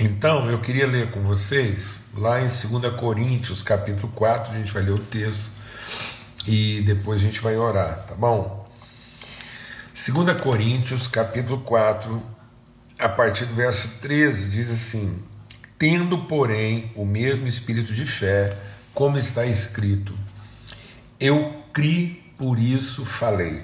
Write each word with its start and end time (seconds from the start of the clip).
Então, 0.00 0.50
eu 0.50 0.58
queria 0.58 0.86
ler 0.86 1.10
com 1.10 1.20
vocês 1.20 1.98
lá 2.14 2.40
em 2.40 2.46
2 2.46 2.94
Coríntios, 2.98 3.60
capítulo 3.60 4.10
4, 4.14 4.54
a 4.54 4.56
gente 4.56 4.72
vai 4.72 4.82
ler 4.82 4.92
o 4.92 4.98
texto 4.98 5.50
e 6.46 6.80
depois 6.82 7.20
a 7.20 7.24
gente 7.24 7.40
vai 7.40 7.56
orar, 7.56 8.06
tá 8.08 8.14
bom? 8.14 8.66
2 9.94 10.40
Coríntios, 10.40 11.06
capítulo 11.06 11.60
4, 11.60 12.22
a 12.98 13.08
partir 13.08 13.44
do 13.44 13.54
verso 13.54 13.88
13, 14.00 14.48
diz 14.48 14.70
assim: 14.70 15.22
Tendo, 15.78 16.26
porém, 16.26 16.90
o 16.94 17.04
mesmo 17.04 17.46
espírito 17.46 17.92
de 17.92 18.06
fé, 18.06 18.56
como 18.94 19.18
está 19.18 19.44
escrito, 19.44 20.14
eu 21.20 21.62
criei, 21.72 22.22
por 22.38 22.58
isso 22.58 23.04
falei. 23.04 23.62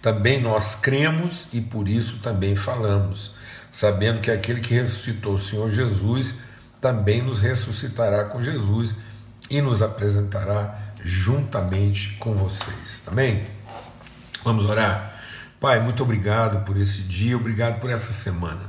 Também 0.00 0.40
nós 0.40 0.76
cremos 0.76 1.48
e 1.52 1.60
por 1.60 1.88
isso 1.88 2.20
também 2.20 2.54
falamos 2.54 3.35
sabendo 3.76 4.22
que 4.22 4.30
aquele 4.30 4.62
que 4.62 4.72
ressuscitou 4.72 5.34
o 5.34 5.38
Senhor 5.38 5.70
Jesus 5.70 6.36
também 6.80 7.20
nos 7.20 7.40
ressuscitará 7.40 8.24
com 8.24 8.40
Jesus 8.40 8.94
e 9.50 9.60
nos 9.60 9.82
apresentará 9.82 10.94
juntamente 11.04 12.16
com 12.18 12.34
vocês. 12.34 13.02
Amém? 13.06 13.44
Vamos 14.42 14.64
orar? 14.64 15.20
Pai, 15.60 15.78
muito 15.78 16.02
obrigado 16.02 16.64
por 16.64 16.78
esse 16.78 17.02
dia, 17.02 17.36
obrigado 17.36 17.78
por 17.78 17.90
essa 17.90 18.14
semana. 18.14 18.62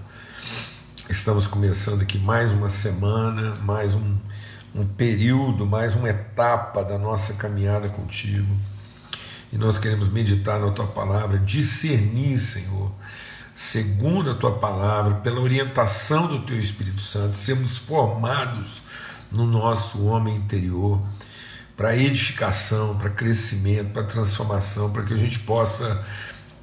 Estamos 1.10 1.48
começando 1.48 2.02
aqui 2.02 2.18
mais 2.18 2.52
uma 2.52 2.68
semana, 2.68 3.56
mais 3.64 3.96
um, 3.96 4.18
um 4.76 4.86
período, 4.86 5.66
mais 5.66 5.96
uma 5.96 6.10
etapa 6.10 6.84
da 6.84 6.98
nossa 6.98 7.36
caminhada 7.36 7.88
contigo. 7.88 8.54
E 9.54 9.58
nós 9.58 9.80
queremos 9.80 10.10
meditar 10.10 10.60
na 10.60 10.70
tua 10.72 10.88
palavra, 10.88 11.40
discernir, 11.40 12.38
Senhor, 12.38 12.87
segundo 13.58 14.30
a 14.30 14.36
tua 14.36 14.52
palavra, 14.52 15.16
pela 15.16 15.42
orientação 15.42 16.28
do 16.28 16.44
teu 16.44 16.60
Espírito 16.60 17.02
Santo, 17.02 17.36
sermos 17.36 17.76
formados 17.76 18.84
no 19.32 19.48
nosso 19.48 20.06
homem 20.06 20.36
interior 20.36 21.02
para 21.76 21.98
edificação, 21.98 22.96
para 23.00 23.10
crescimento, 23.10 23.94
para 23.94 24.04
transformação, 24.04 24.92
para 24.92 25.02
que 25.02 25.12
a 25.12 25.18
gente 25.18 25.40
possa, 25.40 26.06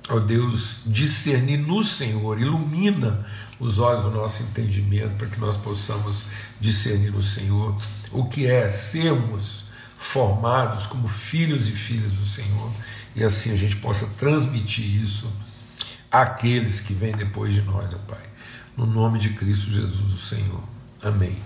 ó 0.09 0.21
Deus, 0.21 0.83
discernir 0.87 1.57
no 1.57 1.83
Senhor, 1.83 2.41
ilumina 2.41 3.27
os 3.59 3.81
olhos 3.81 4.05
do 4.05 4.13
nosso 4.13 4.45
entendimento, 4.45 5.17
para 5.17 5.27
que 5.27 5.41
nós 5.41 5.57
possamos 5.57 6.25
discernir 6.61 7.11
no 7.11 7.23
Senhor 7.23 7.77
o 8.13 8.27
que 8.27 8.47
é 8.47 8.69
sermos 8.69 9.65
formados 9.99 10.87
como 10.87 11.09
filhos 11.09 11.67
e 11.67 11.73
filhas 11.73 12.13
do 12.13 12.25
Senhor, 12.25 12.71
e 13.17 13.25
assim 13.25 13.51
a 13.51 13.57
gente 13.57 13.75
possa 13.75 14.07
transmitir 14.17 15.03
isso 15.03 15.29
àqueles 16.15 16.81
que 16.81 16.95
vêm 16.95 17.13
depois 17.13 17.53
de 17.53 17.63
nós, 17.63 17.93
ó 17.93 17.99
Pai. 18.07 18.23
No 18.77 18.87
nome 18.87 19.19
de 19.19 19.31
Cristo 19.31 19.71
Jesus, 19.71 20.15
o 20.15 20.19
Senhor. 20.19 20.63
Amém. 21.03 21.37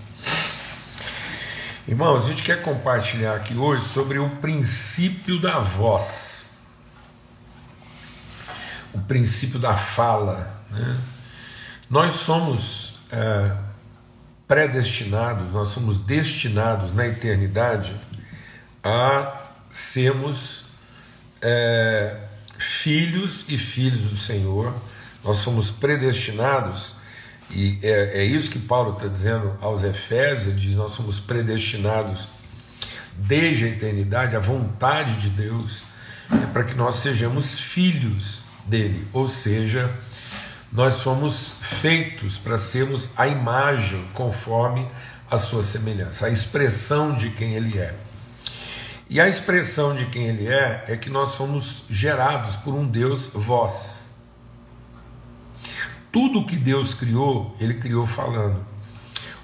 Irmãos, 1.87 2.25
a 2.25 2.29
gente 2.29 2.43
quer 2.43 2.61
compartilhar 2.61 3.35
aqui 3.35 3.55
hoje 3.55 3.83
sobre 3.83 4.19
o 4.19 4.29
princípio 4.29 5.39
da 5.39 5.59
voz, 5.59 6.51
o 8.93 8.99
princípio 8.99 9.57
da 9.57 9.75
fala. 9.75 10.55
Né? 10.69 10.97
Nós 11.89 12.13
somos 12.13 12.99
é, 13.11 13.55
predestinados, 14.47 15.51
nós 15.51 15.69
somos 15.69 15.99
destinados 15.99 16.93
na 16.93 17.07
eternidade 17.07 17.95
a 18.83 19.35
sermos 19.71 20.65
é, 21.41 22.28
filhos 22.59 23.45
e 23.47 23.57
filhos 23.57 24.01
do 24.01 24.17
Senhor, 24.17 24.75
nós 25.23 25.37
somos 25.37 25.71
predestinados, 25.71 26.95
e 27.49 27.79
é, 27.81 28.19
é 28.19 28.23
isso 28.23 28.51
que 28.51 28.59
Paulo 28.59 28.93
está 28.93 29.07
dizendo 29.07 29.57
aos 29.61 29.83
Efésios, 29.83 30.47
ele 30.47 30.59
diz: 30.59 30.75
nós 30.75 30.91
somos 30.91 31.19
predestinados 31.19 32.27
desde 33.15 33.65
a 33.65 33.67
eternidade, 33.69 34.35
a 34.35 34.39
vontade 34.39 35.15
de 35.15 35.29
Deus 35.29 35.83
é 36.31 36.45
para 36.47 36.63
que 36.63 36.75
nós 36.75 36.95
sejamos 36.95 37.59
filhos 37.59 38.41
dele, 38.65 39.07
ou 39.11 39.27
seja, 39.27 39.91
nós 40.71 40.95
somos 40.95 41.55
feitos 41.61 42.37
para 42.37 42.57
sermos 42.57 43.09
a 43.17 43.27
imagem 43.27 44.05
conforme 44.13 44.87
a 45.31 45.37
sua 45.37 45.63
semelhança, 45.63 46.27
a 46.27 46.29
expressão 46.29 47.15
de 47.15 47.29
quem 47.31 47.55
ele 47.55 47.77
é. 47.77 47.95
E 49.09 49.19
a 49.19 49.27
expressão 49.27 49.95
de 49.95 50.05
quem 50.05 50.27
ele 50.27 50.47
é 50.47 50.85
é 50.87 50.95
que 50.95 51.09
nós 51.09 51.29
somos 51.29 51.83
gerados 51.89 52.55
por 52.57 52.75
um 52.75 52.87
Deus 52.87 53.31
voz. 53.33 54.13
Tudo 56.11 56.45
que 56.45 56.55
Deus 56.55 56.93
criou, 56.93 57.55
ele 57.59 57.73
criou 57.73 58.05
falando. 58.05 58.63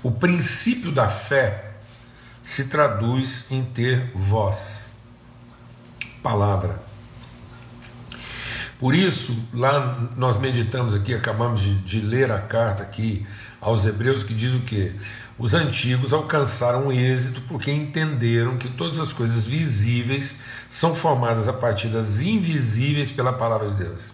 O 0.04 0.12
princípio 0.12 0.92
da 0.92 1.10
fé 1.10 1.72
se 2.44 2.66
traduz 2.66 3.48
em 3.50 3.64
ter 3.64 4.12
voz, 4.14 4.94
palavra. 6.22 6.80
Por 8.78 8.94
isso, 8.94 9.36
lá 9.52 10.10
nós 10.16 10.40
meditamos 10.40 10.94
aqui, 10.94 11.12
acabamos 11.12 11.62
de, 11.62 11.76
de 11.80 12.02
ler 12.02 12.32
a 12.32 12.40
carta 12.40 12.84
aqui 12.84 13.26
aos 13.60 13.84
Hebreus 13.84 14.22
que 14.22 14.34
diz 14.36 14.54
o 14.54 14.60
que? 14.60 14.94
Os 15.38 15.54
antigos 15.54 16.14
alcançaram 16.14 16.92
êxito 16.92 17.42
porque 17.42 17.70
entenderam 17.70 18.58
que 18.58 18.70
todas 18.70 19.02
as 19.02 19.12
coisas 19.12 19.46
visíveis 19.46 20.38
são 20.70 20.96
formadas 20.96 21.50
a 21.50 21.54
partir 21.54 21.90
das 21.90 22.22
invisíveis 22.22 23.12
pela 23.12 23.34
palavra 23.34 23.72
de 23.72 23.84
Deus. 23.84 24.14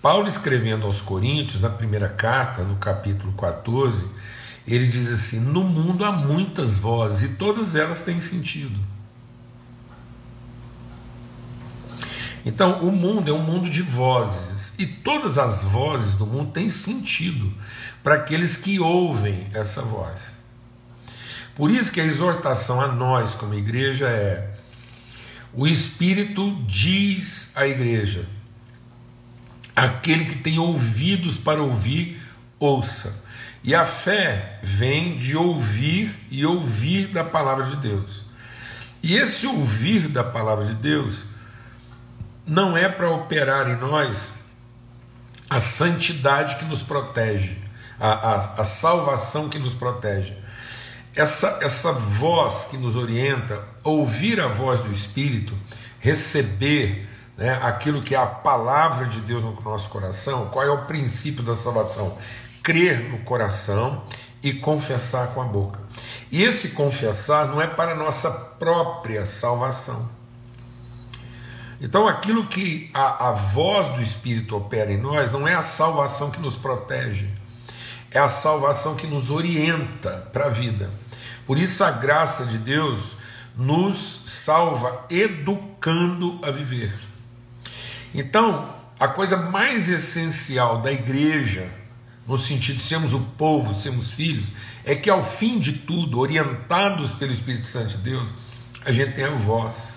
Paulo, 0.00 0.28
escrevendo 0.28 0.86
aos 0.86 1.00
Coríntios, 1.00 1.60
na 1.60 1.70
primeira 1.70 2.08
carta, 2.08 2.62
no 2.62 2.76
capítulo 2.76 3.32
14, 3.32 4.06
ele 4.66 4.86
diz 4.86 5.10
assim: 5.10 5.40
No 5.40 5.64
mundo 5.64 6.04
há 6.04 6.12
muitas 6.12 6.78
vozes 6.78 7.30
e 7.30 7.34
todas 7.34 7.74
elas 7.74 8.02
têm 8.02 8.20
sentido. 8.20 8.78
Então, 12.44 12.80
o 12.80 12.92
mundo 12.92 13.30
é 13.30 13.32
um 13.32 13.42
mundo 13.42 13.70
de 13.70 13.80
vozes, 13.80 14.74
e 14.78 14.86
todas 14.86 15.38
as 15.38 15.64
vozes 15.64 16.14
do 16.14 16.26
mundo 16.26 16.52
têm 16.52 16.68
sentido 16.68 17.50
para 18.02 18.16
aqueles 18.16 18.54
que 18.54 18.78
ouvem 18.78 19.46
essa 19.54 19.80
voz. 19.80 20.34
Por 21.54 21.70
isso 21.70 21.90
que 21.90 22.00
a 22.00 22.04
exortação 22.04 22.80
a 22.80 22.88
nós, 22.88 23.34
como 23.34 23.54
igreja, 23.54 24.08
é: 24.08 24.50
o 25.54 25.66
Espírito 25.66 26.54
diz 26.66 27.50
à 27.54 27.66
igreja, 27.66 28.26
aquele 29.74 30.26
que 30.26 30.36
tem 30.36 30.58
ouvidos 30.58 31.38
para 31.38 31.62
ouvir, 31.62 32.20
ouça. 32.58 33.24
E 33.62 33.74
a 33.74 33.86
fé 33.86 34.58
vem 34.62 35.16
de 35.16 35.34
ouvir 35.34 36.14
e 36.30 36.44
ouvir 36.44 37.08
da 37.08 37.24
palavra 37.24 37.64
de 37.64 37.76
Deus. 37.76 38.22
E 39.02 39.16
esse 39.16 39.46
ouvir 39.46 40.08
da 40.08 40.22
palavra 40.22 40.66
de 40.66 40.74
Deus 40.74 41.33
não 42.46 42.76
é 42.76 42.88
para 42.88 43.10
operar 43.10 43.68
em 43.68 43.76
nós 43.76 44.34
a 45.48 45.60
santidade 45.60 46.56
que 46.56 46.64
nos 46.64 46.82
protege, 46.82 47.58
a, 47.98 48.10
a, 48.10 48.34
a 48.34 48.64
salvação 48.64 49.48
que 49.48 49.58
nos 49.58 49.74
protege. 49.74 50.36
Essa, 51.14 51.58
essa 51.62 51.92
voz 51.92 52.66
que 52.70 52.76
nos 52.76 52.96
orienta, 52.96 53.62
ouvir 53.84 54.40
a 54.40 54.48
voz 54.48 54.80
do 54.80 54.90
Espírito, 54.90 55.56
receber 56.00 57.08
né, 57.36 57.58
aquilo 57.62 58.02
que 58.02 58.14
é 58.14 58.18
a 58.18 58.26
palavra 58.26 59.06
de 59.06 59.20
Deus 59.20 59.42
no 59.42 59.58
nosso 59.62 59.88
coração, 59.90 60.46
qual 60.46 60.64
é 60.64 60.70
o 60.70 60.86
princípio 60.86 61.42
da 61.42 61.54
salvação? 61.54 62.18
Crer 62.62 63.10
no 63.10 63.18
coração 63.18 64.02
e 64.42 64.52
confessar 64.52 65.28
com 65.28 65.40
a 65.40 65.44
boca. 65.44 65.80
E 66.30 66.42
esse 66.42 66.70
confessar 66.70 67.46
não 67.46 67.62
é 67.62 67.66
para 67.66 67.94
nossa 67.94 68.30
própria 68.30 69.24
salvação. 69.24 70.08
Então, 71.84 72.08
aquilo 72.08 72.46
que 72.46 72.88
a, 72.94 73.28
a 73.28 73.32
voz 73.32 73.90
do 73.90 74.00
Espírito 74.00 74.56
opera 74.56 74.90
em 74.90 74.96
nós 74.96 75.30
não 75.30 75.46
é 75.46 75.54
a 75.54 75.60
salvação 75.60 76.30
que 76.30 76.40
nos 76.40 76.56
protege, 76.56 77.28
é 78.10 78.18
a 78.18 78.28
salvação 78.30 78.94
que 78.94 79.06
nos 79.06 79.28
orienta 79.28 80.26
para 80.32 80.46
a 80.46 80.48
vida. 80.48 80.90
Por 81.46 81.58
isso, 81.58 81.84
a 81.84 81.90
graça 81.90 82.46
de 82.46 82.56
Deus 82.56 83.18
nos 83.54 84.22
salva 84.24 85.04
educando 85.10 86.40
a 86.42 86.50
viver. 86.50 86.90
Então, 88.14 88.74
a 88.98 89.06
coisa 89.06 89.36
mais 89.36 89.90
essencial 89.90 90.80
da 90.80 90.90
igreja, 90.90 91.68
no 92.26 92.38
sentido 92.38 92.78
de 92.78 92.82
sermos 92.82 93.12
o 93.12 93.20
povo, 93.20 93.74
sermos 93.74 94.10
filhos, 94.10 94.48
é 94.86 94.94
que 94.94 95.10
ao 95.10 95.22
fim 95.22 95.58
de 95.58 95.74
tudo, 95.74 96.18
orientados 96.18 97.12
pelo 97.12 97.30
Espírito 97.30 97.66
Santo 97.66 97.88
de 97.88 97.98
Deus, 97.98 98.30
a 98.86 98.90
gente 98.90 99.12
tenha 99.12 99.32
voz 99.32 99.93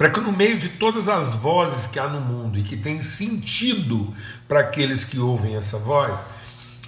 para 0.00 0.08
que 0.08 0.18
no 0.18 0.32
meio 0.32 0.58
de 0.58 0.70
todas 0.70 1.10
as 1.10 1.34
vozes 1.34 1.86
que 1.86 1.98
há 1.98 2.08
no 2.08 2.22
mundo 2.22 2.58
e 2.58 2.62
que 2.62 2.74
tem 2.74 3.02
sentido 3.02 4.14
para 4.48 4.60
aqueles 4.60 5.04
que 5.04 5.18
ouvem 5.18 5.56
essa 5.56 5.76
voz, 5.76 6.24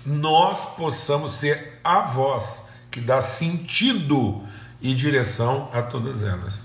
nós 0.07 0.65
possamos 0.77 1.33
ser 1.33 1.79
a 1.85 2.01
voz 2.01 2.63
que 2.91 3.03
dá 3.03 3.21
sentido 3.21 4.43
e 4.81 4.95
direção 4.95 5.69
a 5.75 5.83
todas 5.83 6.23
elas. 6.23 6.63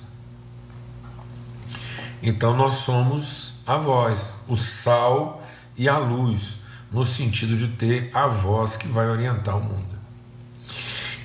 Então 2.23 2.55
nós 2.55 2.75
somos 2.75 3.55
a 3.67 3.75
voz, 3.75 4.33
o 4.47 4.55
sal 4.55 5.43
e 5.75 5.89
a 5.89 5.97
luz. 5.97 6.59
no 6.89 7.03
sentido 7.03 7.57
de 7.57 7.67
ter 7.75 8.09
a 8.13 8.25
voz 8.27 8.77
que 8.77 8.87
vai 8.87 9.09
orientar 9.09 9.57
o 9.57 9.61
mundo. 9.61 9.99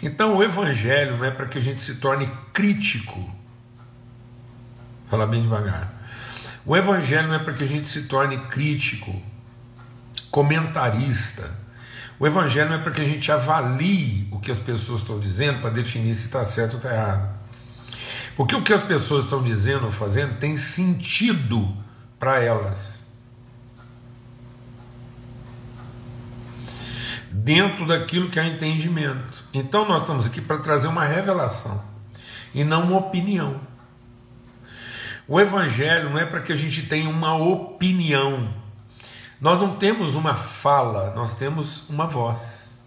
Então, 0.02 0.36
o 0.36 0.42
Evangelho 0.42 1.16
não 1.16 1.24
é 1.24 1.30
para 1.30 1.46
que 1.46 1.58
a 1.58 1.60
gente 1.60 1.80
se 1.80 2.00
torne 2.00 2.28
crítico. 2.52 3.40
Fala 5.12 5.26
bem 5.26 5.42
devagar. 5.42 5.92
O 6.64 6.74
Evangelho 6.74 7.28
não 7.28 7.34
é 7.34 7.38
para 7.38 7.52
que 7.52 7.62
a 7.62 7.66
gente 7.66 7.86
se 7.86 8.04
torne 8.04 8.46
crítico, 8.46 9.20
comentarista. 10.30 11.54
O 12.18 12.26
Evangelho 12.26 12.70
não 12.70 12.76
é 12.76 12.78
para 12.78 12.92
que 12.92 13.02
a 13.02 13.04
gente 13.04 13.30
avalie 13.30 14.26
o 14.30 14.40
que 14.40 14.50
as 14.50 14.58
pessoas 14.58 15.02
estão 15.02 15.20
dizendo 15.20 15.60
para 15.60 15.68
definir 15.68 16.14
se 16.14 16.28
está 16.28 16.42
certo 16.46 16.72
ou 16.72 16.76
está 16.78 16.94
errado. 16.94 17.28
Porque 18.34 18.56
o 18.56 18.62
que 18.62 18.72
as 18.72 18.80
pessoas 18.80 19.24
estão 19.24 19.42
dizendo 19.42 19.84
ou 19.84 19.92
fazendo 19.92 20.38
tem 20.38 20.56
sentido 20.56 21.76
para 22.18 22.42
elas. 22.42 23.04
Dentro 27.30 27.86
daquilo 27.86 28.30
que 28.30 28.40
é 28.40 28.46
entendimento. 28.46 29.44
Então 29.52 29.86
nós 29.86 30.00
estamos 30.00 30.24
aqui 30.24 30.40
para 30.40 30.56
trazer 30.56 30.86
uma 30.86 31.04
revelação 31.04 31.84
e 32.54 32.64
não 32.64 32.84
uma 32.84 32.96
opinião. 32.96 33.71
O 35.26 35.40
Evangelho 35.40 36.10
não 36.10 36.18
é 36.18 36.26
para 36.26 36.40
que 36.40 36.52
a 36.52 36.56
gente 36.56 36.86
tenha 36.86 37.08
uma 37.08 37.34
opinião. 37.36 38.52
Nós 39.40 39.60
não 39.60 39.76
temos 39.76 40.14
uma 40.14 40.34
fala, 40.34 41.12
nós 41.14 41.36
temos 41.36 41.88
uma 41.88 42.06
voz. 42.06 42.78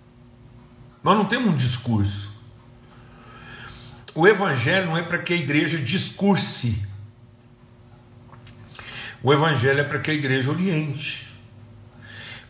Nós 1.04 1.18
não 1.18 1.26
temos 1.26 1.54
um 1.54 1.58
discurso. 1.58 2.34
O 4.14 4.28
Evangelho 4.28 4.88
não 4.88 4.98
é 4.98 5.04
para 5.04 5.18
que 5.18 5.34
a 5.34 5.38
igreja 5.38 5.78
discurse. 5.78 6.82
O 9.22 9.34
Evangelho 9.34 9.82
é 9.82 9.84
para 9.84 10.00
que 10.00 10.12
a 10.12 10.14
igreja 10.14 10.50
oriente. 10.50 11.28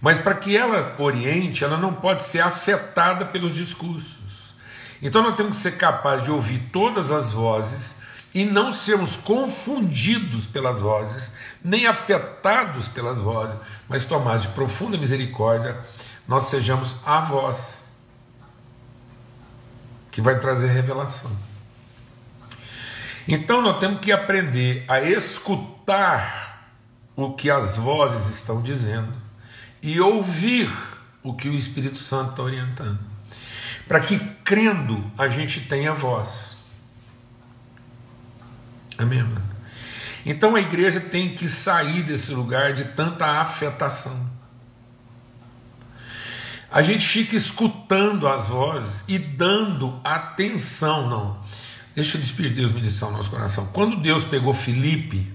Mas 0.01 0.17
para 0.17 0.35
que 0.35 0.55
ela 0.55 0.95
oriente, 0.99 1.63
ela 1.63 1.77
não 1.77 1.93
pode 1.93 2.21
ser 2.21 2.41
afetada 2.41 3.25
pelos 3.25 3.55
discursos. 3.55 4.53
Então 5.01 5.23
nós 5.23 5.35
temos 5.35 5.57
que 5.57 5.63
ser 5.63 5.77
capazes 5.77 6.25
de 6.25 6.31
ouvir 6.31 6.69
todas 6.71 7.11
as 7.11 7.31
vozes 7.31 7.95
e 8.35 8.43
não 8.43 8.73
sermos 8.73 9.15
confundidos 9.15 10.45
pelas 10.45 10.81
vozes, 10.81 11.31
nem 11.63 11.87
afetados 11.87 12.85
pelas 12.89 13.21
vozes, 13.21 13.55
mas 13.87 14.03
tomados 14.03 14.41
de 14.41 14.49
profunda 14.49 14.97
misericórdia, 14.97 15.79
nós 16.27 16.43
sejamos 16.49 16.97
a 17.05 17.21
voz 17.21 17.97
que 20.11 20.19
vai 20.19 20.37
trazer 20.37 20.67
revelação. 20.67 21.31
Então 23.25 23.61
nós 23.61 23.79
temos 23.79 24.01
que 24.01 24.11
aprender 24.11 24.83
a 24.89 24.99
escutar 25.01 26.73
o 27.15 27.31
que 27.31 27.49
as 27.49 27.77
vozes 27.77 28.29
estão 28.29 28.61
dizendo 28.61 29.13
e 29.81 30.01
ouvir 30.01 30.69
o 31.23 31.33
que 31.33 31.47
o 31.47 31.53
Espírito 31.53 31.97
Santo 31.97 32.31
está 32.31 32.43
orientando, 32.43 32.99
para 33.87 34.01
que 34.01 34.19
crendo 34.43 35.09
a 35.17 35.29
gente 35.29 35.61
tenha 35.61 35.93
voz. 35.93 36.54
Amém? 38.97 39.23
Mano? 39.23 39.55
Então 40.25 40.55
a 40.55 40.59
igreja 40.59 40.99
tem 40.99 41.35
que 41.35 41.47
sair 41.47 42.01
desse 42.01 42.31
lugar 42.31 42.73
de 42.73 42.85
tanta 42.85 43.25
afetação. 43.41 44.33
A 46.71 46.81
gente 46.81 47.07
fica 47.07 47.35
escutando 47.35 48.27
as 48.27 48.47
vozes 48.47 49.03
e 49.07 49.17
dando 49.17 49.99
atenção, 50.03 51.07
não. 51.07 51.39
Deixa 51.95 52.17
o 52.17 52.21
Espírito 52.21 52.55
de 52.55 52.61
Deus 52.61 52.73
ministrar 52.73 53.11
o 53.11 53.13
nosso 53.15 53.29
coração. 53.29 53.67
Quando 53.67 53.95
Deus 53.97 54.23
pegou 54.23 54.53
Felipe 54.53 55.31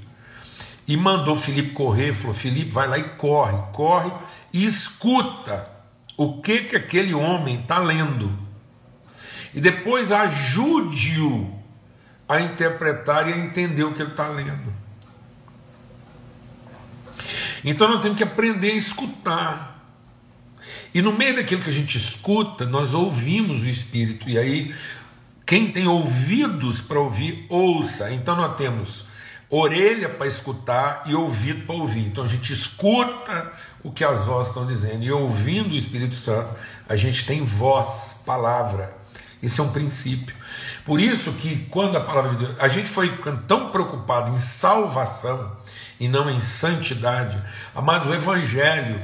e 0.86 0.96
mandou 0.96 1.36
Felipe 1.36 1.70
correr, 1.70 2.12
falou: 2.12 2.34
Felipe, 2.34 2.72
vai 2.72 2.88
lá 2.88 2.98
e 2.98 3.04
corre, 3.10 3.56
corre 3.72 4.12
e 4.52 4.64
escuta 4.64 5.70
o 6.16 6.42
que 6.42 6.64
que 6.64 6.76
aquele 6.76 7.14
homem 7.14 7.60
está 7.60 7.78
lendo. 7.78 8.36
E 9.54 9.60
depois 9.60 10.12
ajude-o 10.12 11.59
a 12.30 12.40
interpretar 12.40 13.28
e 13.28 13.32
a 13.32 13.36
entender 13.36 13.82
o 13.82 13.92
que 13.92 14.00
ele 14.00 14.12
está 14.12 14.28
lendo. 14.28 14.72
Então 17.64 17.88
nós 17.88 18.00
temos 18.00 18.16
que 18.16 18.22
aprender 18.22 18.70
a 18.70 18.76
escutar. 18.76 19.84
E 20.94 21.02
no 21.02 21.12
meio 21.12 21.36
daquilo 21.36 21.60
que 21.60 21.70
a 21.70 21.72
gente 21.72 21.98
escuta, 21.98 22.64
nós 22.64 22.94
ouvimos 22.94 23.62
o 23.62 23.68
Espírito. 23.68 24.28
E 24.28 24.38
aí 24.38 24.74
quem 25.44 25.72
tem 25.72 25.88
ouvidos 25.88 26.80
para 26.80 27.00
ouvir, 27.00 27.46
ouça. 27.48 28.12
Então 28.12 28.36
nós 28.36 28.56
temos 28.56 29.06
orelha 29.50 30.08
para 30.08 30.28
escutar 30.28 31.02
e 31.06 31.14
ouvido 31.16 31.66
para 31.66 31.74
ouvir. 31.74 32.06
Então 32.06 32.22
a 32.22 32.28
gente 32.28 32.52
escuta 32.52 33.52
o 33.82 33.90
que 33.90 34.04
as 34.04 34.24
vozes 34.24 34.48
estão 34.48 34.64
dizendo 34.64 35.02
e 35.02 35.10
ouvindo 35.10 35.72
o 35.72 35.76
Espírito 35.76 36.14
Santo, 36.14 36.54
a 36.88 36.94
gente 36.94 37.26
tem 37.26 37.44
voz, 37.44 38.22
palavra. 38.24 38.96
Isso 39.42 39.60
é 39.60 39.64
um 39.64 39.72
princípio. 39.72 40.36
Por 40.90 41.00
isso 41.00 41.34
que 41.34 41.68
quando 41.70 41.96
a 41.96 42.00
palavra 42.00 42.32
de 42.32 42.38
Deus, 42.38 42.58
a 42.58 42.66
gente 42.66 42.88
foi 42.88 43.08
ficando 43.08 43.44
tão 43.46 43.70
preocupado 43.70 44.32
em 44.32 44.40
salvação 44.40 45.56
e 46.00 46.08
não 46.08 46.28
em 46.28 46.40
santidade. 46.40 47.40
Amados, 47.72 48.08
o 48.08 48.12
Evangelho, 48.12 49.00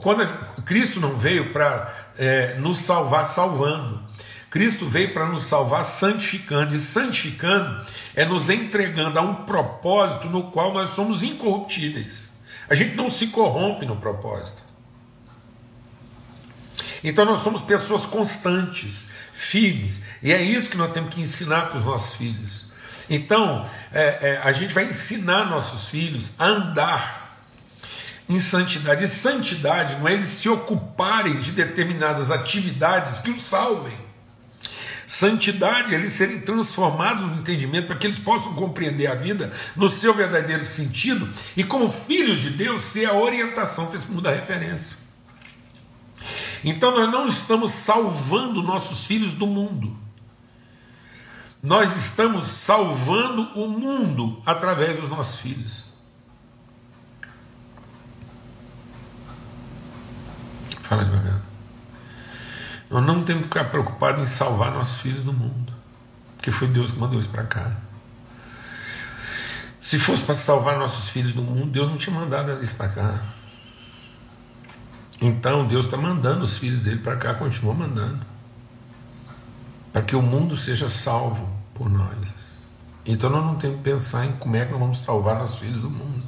quando 0.00 0.26
Cristo 0.64 1.00
não 1.00 1.14
veio 1.14 1.52
para 1.52 1.92
é, 2.16 2.54
nos 2.54 2.78
salvar 2.78 3.26
salvando, 3.26 4.02
Cristo 4.48 4.86
veio 4.86 5.12
para 5.12 5.26
nos 5.26 5.44
salvar 5.44 5.84
santificando, 5.84 6.74
e 6.74 6.78
santificando 6.78 7.84
é 8.16 8.24
nos 8.24 8.48
entregando 8.48 9.18
a 9.18 9.22
um 9.22 9.44
propósito 9.44 10.30
no 10.30 10.44
qual 10.44 10.72
nós 10.72 10.92
somos 10.92 11.22
incorruptíveis. 11.22 12.30
A 12.70 12.74
gente 12.74 12.96
não 12.96 13.10
se 13.10 13.26
corrompe 13.26 13.84
no 13.84 13.96
propósito. 13.96 14.71
Então 17.02 17.24
nós 17.24 17.40
somos 17.40 17.62
pessoas 17.62 18.06
constantes, 18.06 19.06
firmes, 19.32 20.00
e 20.22 20.32
é 20.32 20.40
isso 20.40 20.70
que 20.70 20.76
nós 20.76 20.92
temos 20.92 21.12
que 21.14 21.20
ensinar 21.20 21.68
para 21.68 21.78
os 21.78 21.84
nossos 21.84 22.14
filhos. 22.14 22.66
Então 23.10 23.68
é, 23.92 24.30
é, 24.30 24.40
a 24.42 24.52
gente 24.52 24.72
vai 24.72 24.84
ensinar 24.84 25.46
nossos 25.46 25.88
filhos 25.88 26.32
a 26.38 26.46
andar 26.46 27.22
em 28.28 28.38
santidade. 28.38 29.04
E 29.04 29.08
santidade 29.08 29.96
não 29.96 30.08
é 30.08 30.12
eles 30.12 30.26
se 30.26 30.48
ocuparem 30.48 31.40
de 31.40 31.52
determinadas 31.52 32.30
atividades 32.30 33.18
que 33.18 33.30
os 33.30 33.42
salvem. 33.42 33.96
Santidade, 35.06 35.94
eles 35.94 36.12
serem 36.14 36.40
transformados 36.40 37.24
no 37.24 37.34
entendimento 37.36 37.88
para 37.88 37.96
que 37.96 38.06
eles 38.06 38.18
possam 38.18 38.54
compreender 38.54 39.08
a 39.08 39.14
vida 39.14 39.52
no 39.76 39.88
seu 39.88 40.14
verdadeiro 40.14 40.64
sentido 40.64 41.28
e, 41.54 41.62
como 41.62 41.92
filhos 41.92 42.40
de 42.40 42.50
Deus, 42.50 42.84
ser 42.84 43.06
a 43.06 43.12
orientação 43.12 43.86
para 43.86 43.98
esse 43.98 44.06
mundo 44.08 44.22
da 44.22 44.32
referência. 44.32 45.01
Então, 46.64 46.92
nós 46.92 47.10
não 47.10 47.26
estamos 47.26 47.72
salvando 47.72 48.62
nossos 48.62 49.06
filhos 49.06 49.34
do 49.34 49.46
mundo, 49.46 49.96
nós 51.62 51.96
estamos 51.96 52.48
salvando 52.48 53.42
o 53.54 53.68
mundo 53.68 54.42
através 54.44 55.00
dos 55.00 55.08
nossos 55.08 55.40
filhos. 55.40 55.86
Fala 60.82 61.04
devagar. 61.04 61.40
Nós 62.90 63.04
não 63.06 63.22
temos 63.22 63.44
que 63.44 63.48
ficar 63.48 63.70
preocupados 63.70 64.22
em 64.22 64.26
salvar 64.26 64.72
nossos 64.72 65.00
filhos 65.00 65.22
do 65.22 65.32
mundo, 65.32 65.72
porque 66.36 66.50
foi 66.50 66.68
Deus 66.68 66.90
que 66.90 66.98
mandou 66.98 67.18
isso 67.18 67.30
para 67.30 67.44
cá. 67.44 67.76
Se 69.80 69.98
fosse 69.98 70.22
para 70.22 70.34
salvar 70.34 70.78
nossos 70.78 71.10
filhos 71.10 71.32
do 71.32 71.42
mundo, 71.42 71.70
Deus 71.70 71.88
não 71.88 71.96
tinha 71.96 72.14
mandado 72.14 72.62
isso 72.62 72.74
para 72.74 72.88
cá. 72.88 73.22
Então 75.22 75.64
Deus 75.68 75.84
está 75.84 75.96
mandando 75.96 76.42
os 76.42 76.58
filhos 76.58 76.82
dele 76.82 76.98
para 76.98 77.14
cá, 77.14 77.32
continua 77.32 77.72
mandando, 77.72 78.26
para 79.92 80.02
que 80.02 80.16
o 80.16 80.20
mundo 80.20 80.56
seja 80.56 80.88
salvo 80.88 81.48
por 81.72 81.88
nós. 81.88 82.10
Então 83.06 83.30
nós 83.30 83.44
não 83.44 83.54
temos 83.54 83.76
que 83.76 83.82
pensar 83.84 84.26
em 84.26 84.32
como 84.32 84.56
é 84.56 84.64
que 84.64 84.72
nós 84.72 84.80
vamos 84.80 84.98
salvar 84.98 85.38
nossos 85.38 85.60
filhos 85.60 85.80
do 85.80 85.88
mundo. 85.88 86.24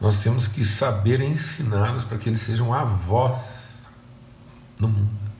Nós 0.00 0.20
temos 0.20 0.48
que 0.48 0.64
saber 0.64 1.20
ensiná-los 1.20 2.02
para 2.02 2.18
que 2.18 2.28
eles 2.28 2.40
sejam 2.40 2.74
avós 2.74 3.60
no 4.80 4.88
mundo. 4.88 5.30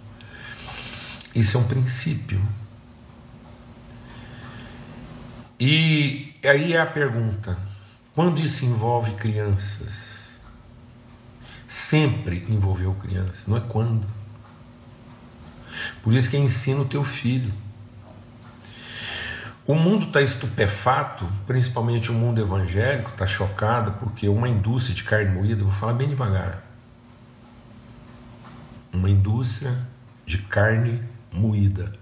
Isso 1.34 1.56
é 1.56 1.60
um 1.60 1.66
princípio. 1.66 2.40
E 5.58 6.36
aí 6.44 6.72
é 6.72 6.80
a 6.80 6.86
pergunta: 6.86 7.58
quando 8.14 8.40
isso 8.40 8.64
envolve 8.64 9.10
crianças? 9.16 10.17
Sempre 11.68 12.46
envolveu 12.48 12.94
crianças, 12.94 13.46
não 13.46 13.58
é 13.58 13.60
quando. 13.60 14.06
Por 16.02 16.14
isso 16.14 16.30
que 16.30 16.38
ensina 16.38 16.80
o 16.80 16.86
teu 16.86 17.04
filho. 17.04 17.52
O 19.66 19.74
mundo 19.74 20.06
está 20.06 20.22
estupefato, 20.22 21.28
principalmente 21.46 22.10
o 22.10 22.14
mundo 22.14 22.40
evangélico, 22.40 23.10
está 23.10 23.26
chocado 23.26 23.92
porque 23.92 24.26
uma 24.26 24.48
indústria 24.48 24.94
de 24.94 25.04
carne 25.04 25.30
moída, 25.30 25.62
vou 25.62 25.70
falar 25.70 25.92
bem 25.92 26.08
devagar, 26.08 26.64
uma 28.90 29.10
indústria 29.10 29.76
de 30.24 30.38
carne 30.38 31.02
moída. 31.30 31.92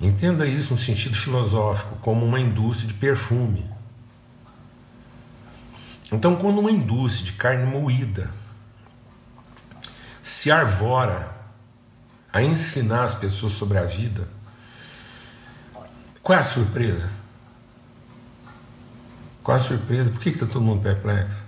Entenda 0.00 0.44
isso 0.44 0.72
no 0.72 0.78
sentido 0.78 1.16
filosófico, 1.16 1.94
como 2.00 2.26
uma 2.26 2.40
indústria 2.40 2.88
de 2.88 2.94
perfume. 2.94 3.64
Então, 6.12 6.34
quando 6.36 6.58
uma 6.58 6.70
indústria 6.70 7.26
de 7.26 7.32
carne 7.34 7.64
moída 7.64 8.30
se 10.22 10.50
arvora 10.50 11.36
a 12.32 12.42
ensinar 12.42 13.04
as 13.04 13.14
pessoas 13.14 13.52
sobre 13.52 13.78
a 13.78 13.84
vida, 13.84 14.28
qual 16.22 16.38
é 16.38 16.42
a 16.42 16.44
surpresa? 16.44 17.10
Qual 19.42 19.56
é 19.56 19.60
a 19.60 19.62
surpresa? 19.62 20.10
Por 20.10 20.20
que 20.20 20.28
está 20.30 20.46
todo 20.46 20.60
mundo 20.60 20.82
perplexo? 20.82 21.44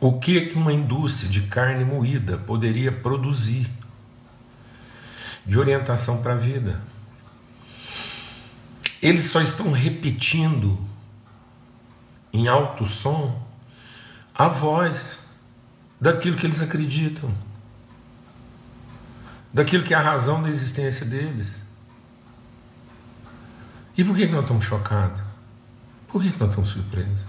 O 0.00 0.18
que, 0.18 0.46
que 0.46 0.54
uma 0.54 0.72
indústria 0.72 1.30
de 1.30 1.42
carne 1.42 1.84
moída 1.84 2.38
poderia 2.38 2.90
produzir 2.90 3.70
de 5.46 5.58
orientação 5.58 6.22
para 6.22 6.32
a 6.32 6.36
vida? 6.36 6.80
Eles 9.02 9.24
só 9.24 9.40
estão 9.40 9.72
repetindo 9.72 10.89
em 12.32 12.48
alto 12.48 12.86
som 12.86 13.46
a 14.34 14.48
voz 14.48 15.20
daquilo 16.00 16.36
que 16.36 16.46
eles 16.46 16.60
acreditam, 16.60 17.30
daquilo 19.52 19.84
que 19.84 19.92
é 19.92 19.96
a 19.96 20.00
razão 20.00 20.42
da 20.42 20.48
existência 20.48 21.04
deles. 21.04 21.52
E 23.96 24.04
por 24.04 24.16
que, 24.16 24.26
que 24.26 24.32
nós 24.32 24.42
estamos 24.42 24.64
chocados? 24.64 25.20
Por 26.08 26.22
que, 26.22 26.30
que 26.30 26.40
nós 26.40 26.48
estamos 26.48 26.70
surpresos? 26.70 27.26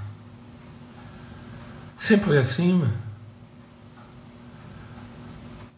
Sempre 1.98 2.28
foi 2.28 2.38
assim. 2.38 2.90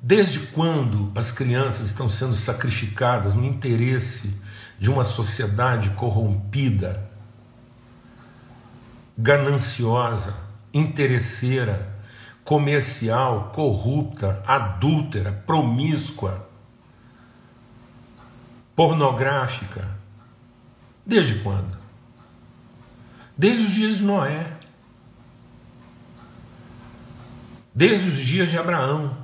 Desde 0.01 0.39
quando 0.48 1.12
as 1.15 1.32
crianças 1.32 1.88
estão 1.88 2.10
sendo 2.10 2.36
sacrificadas 2.36 3.34
no 3.34 3.44
interesse 3.44 4.39
de 4.77 4.89
uma 4.89 5.03
sociedade 5.03 5.89
corrompida, 5.92 7.10
gananciosa, 9.17 10.34
interesseira, 10.74 11.93
comercial, 12.43 13.51
corrupta, 13.53 14.43
adúltera, 14.46 15.32
promíscua, 15.46 16.50
pornográfica? 18.75 19.88
Desde 21.05 21.39
quando? 21.39 21.77
Desde 23.38 23.65
os 23.65 23.72
dias 23.72 23.98
de 23.98 24.03
Noé. 24.03 24.58
Desde 27.74 28.10
os 28.10 28.17
dias 28.17 28.50
de 28.50 28.58
Abraão. 28.58 29.17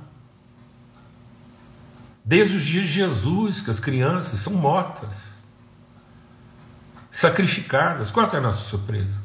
Desde 2.24 2.56
os 2.56 2.64
dias 2.64 2.86
de 2.86 2.92
Jesus, 2.92 3.60
que 3.60 3.70
as 3.70 3.80
crianças 3.80 4.38
são 4.40 4.52
mortas, 4.52 5.36
sacrificadas. 7.10 8.10
Qual 8.10 8.30
é 8.30 8.36
a 8.36 8.40
nossa 8.40 8.62
surpresa? 8.62 9.19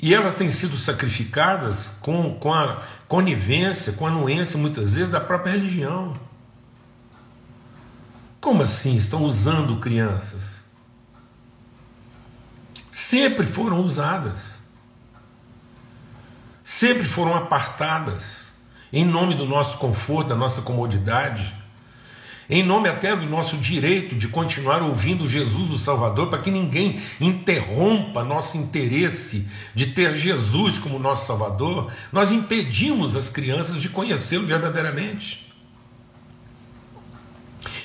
E 0.00 0.14
elas 0.14 0.36
têm 0.36 0.48
sido 0.48 0.76
sacrificadas 0.76 1.96
com, 2.00 2.34
com 2.34 2.54
a 2.54 2.82
conivência, 3.08 3.92
com 3.92 4.06
a 4.06 4.10
anuência, 4.10 4.56
muitas 4.56 4.94
vezes, 4.94 5.10
da 5.10 5.20
própria 5.20 5.52
religião. 5.52 6.16
Como 8.40 8.62
assim 8.62 8.96
estão 8.96 9.24
usando 9.24 9.80
crianças? 9.80 10.64
Sempre 12.92 13.44
foram 13.44 13.80
usadas, 13.80 14.60
sempre 16.62 17.04
foram 17.04 17.34
apartadas, 17.34 18.52
em 18.92 19.04
nome 19.04 19.34
do 19.34 19.46
nosso 19.46 19.78
conforto, 19.78 20.28
da 20.28 20.36
nossa 20.36 20.62
comodidade, 20.62 21.54
em 22.50 22.62
nome 22.62 22.88
até 22.88 23.14
do 23.14 23.26
nosso 23.26 23.58
direito 23.58 24.14
de 24.14 24.26
continuar 24.26 24.82
ouvindo 24.82 25.28
Jesus, 25.28 25.70
o 25.70 25.76
Salvador, 25.76 26.30
para 26.30 26.38
que 26.38 26.50
ninguém 26.50 26.98
interrompa 27.20 28.24
nosso 28.24 28.56
interesse 28.56 29.46
de 29.74 29.88
ter 29.88 30.14
Jesus 30.14 30.78
como 30.78 30.98
nosso 30.98 31.26
Salvador, 31.26 31.92
nós 32.10 32.32
impedimos 32.32 33.14
as 33.14 33.28
crianças 33.28 33.82
de 33.82 33.90
conhecê-lo 33.90 34.46
verdadeiramente. 34.46 35.46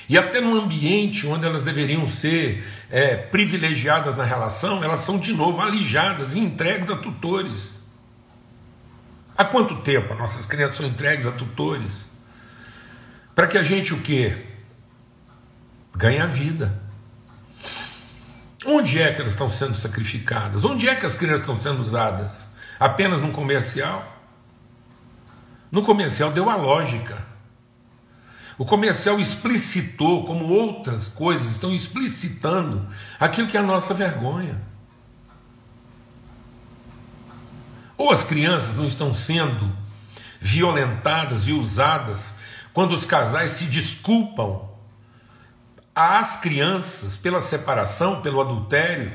E 0.08 0.18
até 0.18 0.40
no 0.40 0.58
ambiente 0.58 1.28
onde 1.28 1.46
elas 1.46 1.64
deveriam 1.64 2.08
ser 2.08 2.66
é, 2.90 3.16
privilegiadas 3.16 4.16
na 4.16 4.24
relação, 4.24 4.82
elas 4.82 5.00
são 5.00 5.18
de 5.18 5.34
novo 5.34 5.60
alijadas 5.60 6.34
e 6.34 6.40
entregues 6.40 6.90
a 6.90 6.96
tutores. 6.96 7.82
Há 9.38 9.44
quanto 9.44 9.78
tempo 9.78 10.14
as 10.14 10.20
nossas 10.20 10.46
crianças 10.46 10.78
são 10.78 10.86
entregues 10.86 11.28
a 11.28 11.32
tutores? 11.32 12.10
Para 13.36 13.48
que 13.48 13.58
a 13.58 13.64
gente 13.64 13.94
o 13.94 14.00
quê? 14.00 14.53
Ganha 15.96 16.28
vida. 16.28 16.82
Onde 18.66 19.02
é 19.02 19.12
que 19.12 19.22
elas 19.22 19.34
estão 19.34 19.50
sendo 19.50 19.76
sacrificadas? 19.76 20.64
Onde 20.64 20.88
é 20.88 20.96
que 20.96 21.06
as 21.06 21.16
crianças 21.16 21.42
estão 21.42 21.62
sendo 21.62 21.86
usadas? 21.86 22.48
Apenas 22.80 23.20
num 23.20 23.32
comercial? 23.32 24.10
No 25.72 25.84
comercial 25.84 26.32
deu 26.32 26.50
a 26.50 26.56
lógica. 26.56 27.26
O 28.58 28.66
comercial 28.66 29.20
explicitou, 29.20 30.26
como 30.26 30.46
outras 30.46 31.08
coisas 31.08 31.52
estão 31.52 31.74
explicitando, 31.74 32.88
aquilo 33.20 33.48
que 33.48 33.58
é 33.58 33.60
a 33.60 33.64
nossa 33.64 33.94
vergonha. 33.94 34.62
Ou 37.98 38.12
as 38.12 38.24
crianças 38.24 38.76
não 38.76 38.86
estão 38.86 39.14
sendo 39.14 39.72
violentadas 40.40 41.48
e 41.48 41.54
usadas 41.54 42.36
quando 42.72 42.94
os 42.94 43.06
casais 43.06 43.52
se 43.52 43.66
desculpam 43.66 44.73
às 45.96 46.36
crianças 46.36 47.18
pela 47.18 47.40
separação, 47.40 48.22
pelo 48.22 48.42
adultério, 48.42 49.14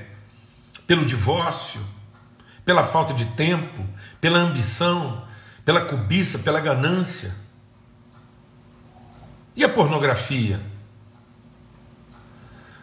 pelo 0.87 1.05
divórcio, 1.05 1.81
pela 2.65 2.85
falta 2.85 3.13
de 3.13 3.25
tempo, 3.27 3.85
pela 4.21 4.39
ambição, 4.39 5.27
pela 5.65 5.85
cobiça, 5.85 6.39
pela 6.39 6.61
ganância. 6.61 7.35
E 9.57 9.65
a 9.65 9.69
pornografia? 9.69 10.61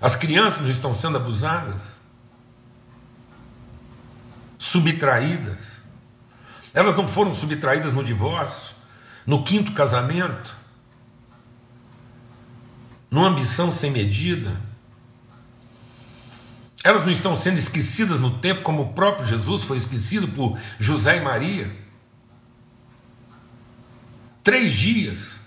As 0.01 0.15
crianças 0.15 0.61
não 0.61 0.69
estão 0.69 0.93
sendo 0.93 1.17
abusadas? 1.17 1.99
Subtraídas? 4.59 5.81
Elas 6.73 6.95
não 6.95 7.07
foram 7.07 7.33
subtraídas 7.33 7.93
no 7.93 8.03
divórcio, 8.03 8.75
no 9.25 9.43
quinto 9.43 9.71
casamento? 9.71 10.64
Numa 13.15 13.29
ambição 13.29 13.71
sem 13.71 13.89
medida, 13.91 14.59
elas 16.83 17.03
não 17.03 17.11
estão 17.13 17.37
sendo 17.37 17.57
esquecidas 17.57 18.19
no 18.19 18.39
tempo, 18.39 18.61
como 18.61 18.81
o 18.81 18.93
próprio 18.93 19.25
Jesus 19.25 19.63
foi 19.63 19.77
esquecido 19.77 20.27
por 20.27 20.59
José 20.77 21.15
e 21.15 21.21
Maria. 21.21 21.73
Três 24.43 24.73
dias. 24.73 25.39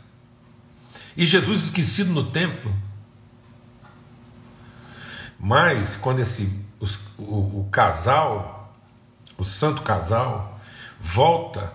E 1.15 1.27
Jesus 1.27 1.65
esquecido 1.65 2.11
no 2.11 2.31
templo. 2.31 2.75
Mas 5.39 5.95
quando 5.95 6.21
esse, 6.21 6.51
os, 6.81 6.99
o, 7.19 7.61
o 7.61 7.69
casal, 7.71 8.75
o 9.37 9.45
santo 9.45 9.83
casal, 9.83 10.59
volta 10.99 11.75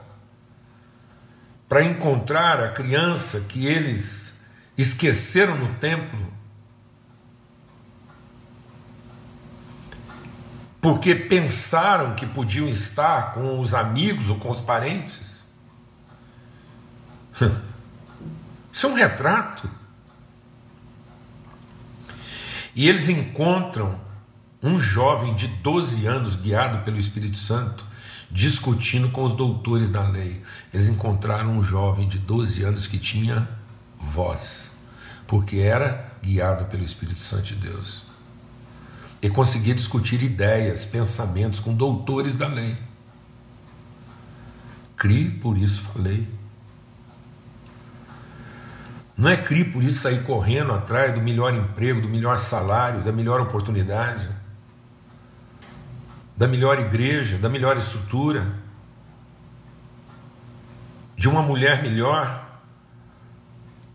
para 1.70 1.84
encontrar 1.84 2.60
a 2.60 2.70
criança 2.70 3.42
que 3.42 3.68
eles 3.68 4.23
esqueceram 4.78 5.58
no 5.58 5.76
templo, 5.76 6.34
porque 10.82 11.16
pensaram 11.16 12.16
que 12.16 12.26
podiam 12.26 12.68
estar 12.68 13.34
com 13.34 13.60
os 13.60 13.74
amigos 13.74 14.30
ou 14.30 14.38
com 14.38 14.50
os 14.50 14.60
parentes. 14.60 15.46
Isso 18.72 18.88
é 18.88 18.90
um 18.90 18.94
retrato. 18.94 19.70
E 22.76 22.90
eles 22.90 23.08
encontram 23.08 24.00
um 24.62 24.80
jovem 24.80 25.36
de 25.36 25.48
12 25.48 26.08
anos, 26.08 26.36
guiado 26.36 26.84
pelo 26.84 26.98
Espírito 26.98 27.38
Santo, 27.38 27.86
discutindo 28.32 29.10
com 29.10 29.24
os 29.24 29.34
doutores 29.34 29.90
da 29.90 30.08
lei. 30.08 30.42
Eles 30.74 30.88
encontraram 30.88 31.52
um 31.58 31.64
jovem 31.64 32.08
de 32.08 32.18
12 32.18 32.64
anos 32.64 32.88
que 32.88 32.98
tinha 32.98 33.48
voz, 34.04 34.74
porque 35.28 35.58
era 35.58 36.12
guiado 36.22 36.66
pelo 36.66 36.84
Espírito 36.84 37.20
Santo 37.20 37.44
de 37.44 37.56
Deus. 37.56 38.04
E 39.22 39.30
conseguia 39.30 39.74
discutir 39.74 40.22
ideias, 40.22 40.86
pensamentos 40.86 41.60
com 41.60 41.74
doutores 41.74 42.36
da 42.36 42.48
lei. 42.48 42.78
Cri, 44.98 45.30
por 45.30 45.58
isso 45.58 45.82
falei. 45.82 46.28
Não 49.18 49.30
é 49.30 49.38
cri, 49.38 49.64
por 49.64 49.84
isso 49.84 50.00
sair 50.00 50.24
correndo 50.24 50.74
atrás 50.74 51.14
do 51.14 51.22
melhor 51.22 51.54
emprego, 51.54 52.02
do 52.02 52.10
melhor 52.10 52.38
salário, 52.38 53.02
da 53.02 53.12
melhor 53.12 53.40
oportunidade, 53.40 54.28
da 56.36 56.48
melhor 56.48 56.80
igreja, 56.80 57.38
da 57.38 57.48
melhor 57.48 57.78
estrutura, 57.78 58.54
de 61.16 61.30
uma 61.30 61.42
mulher 61.42 61.82
melhor, 61.84 62.53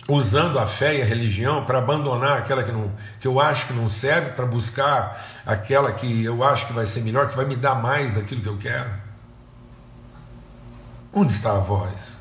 usando 0.09 0.59
a 0.59 0.67
fé 0.67 0.97
e 0.97 1.03
a 1.03 1.05
religião 1.05 1.67
para 1.67 1.79
abandonar 1.79 2.39
aquela 2.39 2.65
que, 2.65 2.73
não, 2.73 2.91
que 3.21 3.29
eu 3.29 3.39
acho 3.39 3.67
que 3.67 3.75
não 3.75 3.91
serve, 3.91 4.31
para 4.31 4.47
buscar 4.47 5.23
aquela 5.45 5.93
que 5.93 6.25
eu 6.25 6.43
acho 6.43 6.67
que 6.67 6.73
vai 6.73 6.87
ser 6.87 7.03
melhor, 7.03 7.29
que 7.29 7.37
vai 7.37 7.45
me 7.45 7.55
dar 7.55 7.75
mais 7.75 8.15
daquilo 8.15 8.41
que 8.41 8.49
eu 8.49 8.57
quero? 8.57 8.91
Onde 11.13 11.35
está 11.35 11.53
a 11.53 11.59
voz? 11.59 12.17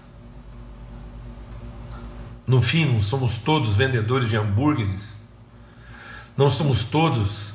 No 2.46 2.62
fim, 2.62 2.86
não 2.86 3.02
somos 3.02 3.38
todos 3.38 3.76
vendedores 3.78 4.30
de 4.30 4.36
hambúrgueres, 4.36 5.18
não 6.36 6.50
somos 6.50 6.84
todos 6.84 7.54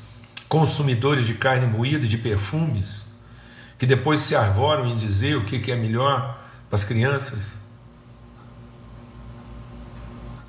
consumidores 0.49 1.27
de 1.27 1.35
carne 1.35 1.67
moída 1.67 2.07
e 2.07 2.09
de 2.09 2.19
perfumes, 2.19 3.03
que 3.79 3.87
depois 3.87 4.21
se 4.21 4.35
arvoram 4.35 4.87
em 4.87 4.97
dizer 4.97 5.37
o 5.37 5.45
que 5.45 5.71
é 5.71 5.77
melhor 5.77 6.43
para 6.69 6.77
as 6.77 6.85
crianças. 6.85 7.62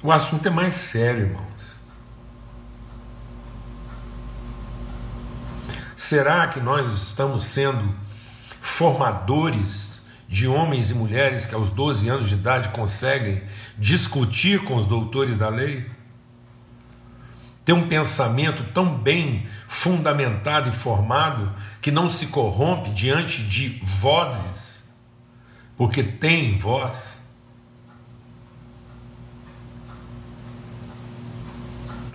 O 0.03 0.12
assunto 0.12 0.45
é 0.45 0.51
mais 0.51 0.74
sério, 0.74 1.27
irmãos. 1.27 1.81
Será 5.95 6.45
que 6.50 6.60
nós 6.60 7.01
estamos 7.01 7.45
sendo 7.45 7.95
formadores 8.60 10.01
de 10.27 10.45
homens 10.45 10.91
e 10.91 10.93
mulheres 10.93 11.45
que 11.45 11.55
aos 11.55 11.72
12 11.72 12.10
anos 12.10 12.27
de 12.27 12.36
idade 12.36 12.67
conseguem 12.69 13.43
discutir 13.77 14.65
com 14.65 14.75
os 14.75 14.86
doutores 14.86 15.38
da 15.38 15.48
lei? 15.48 15.89
Ter 17.63 17.72
um 17.72 17.88
pensamento 17.88 18.62
tão 18.74 18.93
bem 18.93 19.48
fundamentado 19.69 20.69
e 20.69 20.74
formado 20.74 21.50
que 21.81 21.91
não 21.91 22.10
se 22.10 22.27
corrompe 22.27 22.89
diante 22.89 23.41
de 23.41 23.79
vozes, 23.81 24.83
porque 25.77 26.03
tem 26.03 26.57
voz. 26.57 27.23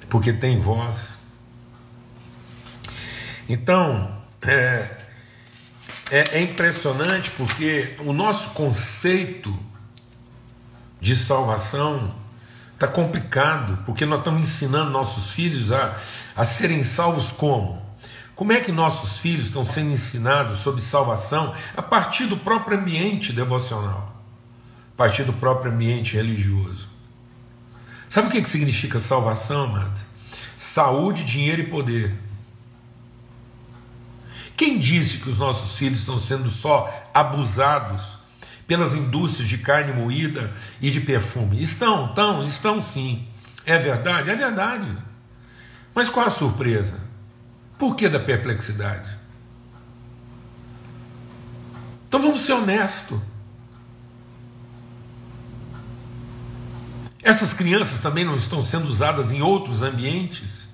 Porque 0.09 0.33
tem 0.33 0.59
voz. 0.59 1.21
Então, 3.49 4.11
é, 4.43 4.97
é, 6.11 6.39
é 6.39 6.43
impressionante 6.43 7.31
porque 7.33 7.95
o 8.01 8.13
nosso 8.13 8.51
conceito 8.51 9.57
de 11.01 11.17
salvação 11.17 12.15
está 12.75 12.87
complicado, 12.87 13.83
porque 13.85 14.07
nós 14.07 14.21
estamos 14.21 14.43
ensinando 14.43 14.91
nossos 14.91 15.33
filhos 15.33 15.73
a, 15.73 15.97
a 16.37 16.45
serem 16.45 16.85
salvos 16.85 17.33
como? 17.33 17.83
Como 18.35 18.53
é 18.53 18.61
que 18.61 18.71
nossos 18.71 19.19
filhos 19.19 19.47
estão 19.47 19.65
sendo 19.65 19.91
ensinados 19.91 20.59
sobre 20.59 20.81
salvação 20.81 21.53
a 21.77 21.83
partir 21.83 22.27
do 22.27 22.37
próprio 22.37 22.79
ambiente 22.79 23.33
devocional, 23.33 24.23
a 24.95 24.97
partir 24.97 25.25
do 25.25 25.33
próprio 25.33 25.73
ambiente 25.73 26.15
religioso? 26.15 26.89
Sabe 28.09 28.29
o 28.29 28.31
que, 28.31 28.45
significa 28.49 28.99
salvação, 28.99 29.65
amado? 29.65 29.99
Saúde, 30.57 31.25
dinheiro 31.25 31.63
e 31.63 31.67
poder. 31.67 32.15
Quem 34.57 34.79
disse 34.79 35.19
que 35.19 35.29
os 35.29 35.39
nossos 35.39 35.79
filhos 35.79 36.01
estão 36.01 36.19
sendo 36.19 36.51
só 36.51 36.93
abusados 37.15 38.19
pelas 38.67 38.95
indústrias 38.95 39.49
de 39.49 39.59
carne 39.59 39.93
moída 39.93 40.53
e 40.81 40.91
de 40.91 41.01
perfume? 41.01 41.63
Estão, 41.63 42.07
estão, 42.07 42.45
estão 42.45 42.83
sim. 42.83 43.27
É 43.65 43.79
verdade? 43.79 44.31
É 44.31 44.35
verdade. 44.35 44.89
Mas 45.95 46.09
qual 46.09 46.27
a 46.27 46.31
surpresa? 46.31 46.99
Por 47.79 47.95
que 47.95 48.09
da 48.09 48.19
perplexidade? 48.19 49.17
Então 52.09 52.21
vamos 52.21 52.41
ser 52.41 52.55
honestos. 52.55 53.21
Essas 57.23 57.53
crianças 57.53 58.01
também 58.01 58.25
não 58.25 58.37
estão 58.37 58.63
sendo 58.63 58.89
usadas 58.89 59.33
em 59.33 59.43
outros 59.43 59.83
ambientes? 59.83 60.69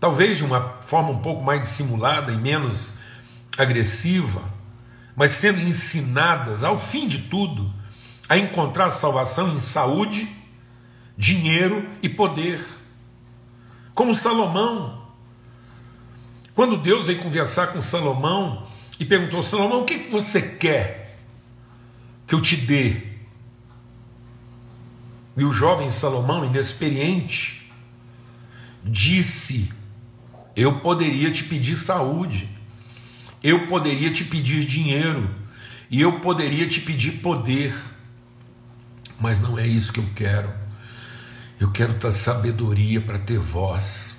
Talvez 0.00 0.38
de 0.38 0.44
uma 0.44 0.60
forma 0.82 1.10
um 1.10 1.18
pouco 1.18 1.42
mais 1.42 1.62
dissimulada 1.62 2.32
e 2.32 2.36
menos 2.36 2.98
agressiva, 3.56 4.42
mas 5.16 5.30
sendo 5.30 5.60
ensinadas, 5.60 6.62
ao 6.64 6.78
fim 6.78 7.06
de 7.06 7.22
tudo, 7.22 7.72
a 8.28 8.36
encontrar 8.36 8.90
salvação 8.90 9.54
em 9.54 9.60
saúde, 9.60 10.28
dinheiro 11.16 11.88
e 12.02 12.08
poder. 12.08 12.62
Como 13.94 14.14
Salomão. 14.14 15.04
Quando 16.54 16.76
Deus 16.76 17.06
veio 17.06 17.22
conversar 17.22 17.68
com 17.68 17.80
Salomão 17.80 18.66
e 18.98 19.04
perguntou: 19.04 19.42
Salomão, 19.42 19.82
o 19.82 19.84
que 19.84 20.10
você 20.10 20.42
quer 20.42 21.16
que 22.26 22.34
eu 22.34 22.42
te 22.42 22.56
dê? 22.56 23.13
E 25.36 25.44
o 25.44 25.52
jovem 25.52 25.90
Salomão, 25.90 26.44
inexperiente, 26.44 27.70
disse: 28.84 29.70
Eu 30.54 30.80
poderia 30.80 31.30
te 31.30 31.44
pedir 31.44 31.76
saúde, 31.76 32.48
eu 33.42 33.66
poderia 33.66 34.12
te 34.12 34.24
pedir 34.24 34.64
dinheiro, 34.64 35.28
e 35.90 36.00
eu 36.00 36.20
poderia 36.20 36.68
te 36.68 36.80
pedir 36.80 37.12
poder, 37.20 37.74
mas 39.18 39.40
não 39.40 39.58
é 39.58 39.66
isso 39.66 39.92
que 39.92 40.00
eu 40.00 40.08
quero. 40.14 40.52
Eu 41.58 41.70
quero 41.70 41.94
ter 41.94 42.12
sabedoria 42.12 43.00
para 43.00 43.18
ter 43.18 43.38
voz. 43.38 44.16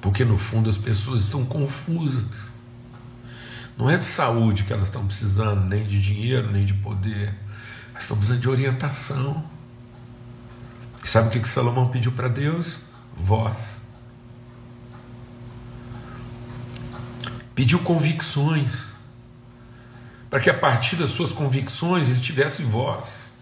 Porque 0.00 0.24
no 0.24 0.38
fundo 0.38 0.70
as 0.70 0.78
pessoas 0.78 1.22
estão 1.22 1.44
confusas. 1.44 2.50
Não 3.76 3.90
é 3.90 3.96
de 3.96 4.04
saúde 4.04 4.64
que 4.64 4.72
elas 4.72 4.88
estão 4.88 5.04
precisando, 5.06 5.64
nem 5.64 5.86
de 5.86 6.00
dinheiro, 6.00 6.50
nem 6.50 6.64
de 6.64 6.74
poder 6.74 7.34
nós 7.98 8.04
estamos 8.04 8.26
precisando 8.26 8.40
de 8.40 8.48
orientação. 8.48 9.44
E 11.02 11.08
sabe 11.08 11.26
o 11.26 11.30
que, 11.32 11.40
que 11.40 11.48
Salomão 11.48 11.88
pediu 11.88 12.12
para 12.12 12.28
Deus? 12.28 12.82
Voz. 13.16 13.80
Pediu 17.56 17.80
convicções. 17.80 18.86
Para 20.30 20.38
que 20.38 20.48
a 20.48 20.54
partir 20.54 20.94
das 20.94 21.10
suas 21.10 21.32
convicções 21.32 22.08
ele 22.08 22.20
tivesse 22.20 22.62
voz. 22.62 23.32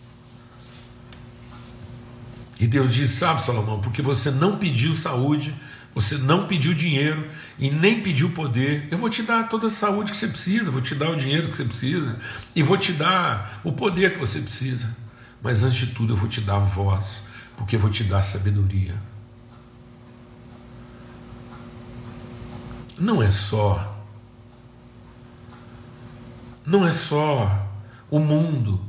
E 2.59 2.67
Deus 2.67 2.95
disse: 2.95 3.17
Sabe, 3.17 3.43
Salomão, 3.43 3.79
porque 3.79 4.01
você 4.01 4.31
não 4.31 4.57
pediu 4.57 4.97
saúde, 4.97 5.55
você 5.97 6.19
não 6.19 6.47
pediu 6.47 6.75
dinheiro 6.75 7.27
e 7.59 7.71
nem 7.71 8.03
pediu 8.03 8.29
poder. 8.33 8.87
Eu 8.91 8.99
vou 8.99 9.09
te 9.09 9.23
dar 9.23 9.49
toda 9.49 9.69
a 9.69 9.71
saúde 9.71 10.13
que 10.13 10.19
você 10.19 10.29
precisa, 10.29 10.71
vou 10.71 10.83
te 10.83 10.95
dar 10.95 11.09
o 11.09 11.17
dinheiro 11.17 11.49
que 11.49 11.57
você 11.57 11.65
precisa 11.65 12.19
e 12.55 12.63
vou 12.63 12.77
te 12.77 12.93
dar 12.93 13.63
o 13.65 13.73
poder 13.73 14.13
que 14.13 14.19
você 14.19 14.39
precisa. 14.41 14.95
Mas 15.41 15.63
antes 15.63 15.79
de 15.79 15.95
tudo, 15.95 16.13
eu 16.13 16.17
vou 16.17 16.29
te 16.29 16.43
dar 16.43 16.59
voz, 16.59 17.23
porque 17.57 17.77
eu 17.77 17.81
vou 17.81 17.89
te 17.89 18.05
dar 18.05 18.21
sabedoria. 18.21 18.95
Não 23.01 23.23
é 23.23 23.31
só 23.31 23.95
não 26.67 26.87
é 26.87 26.93
só 26.93 27.71
o 28.11 28.19
mundo 28.19 28.85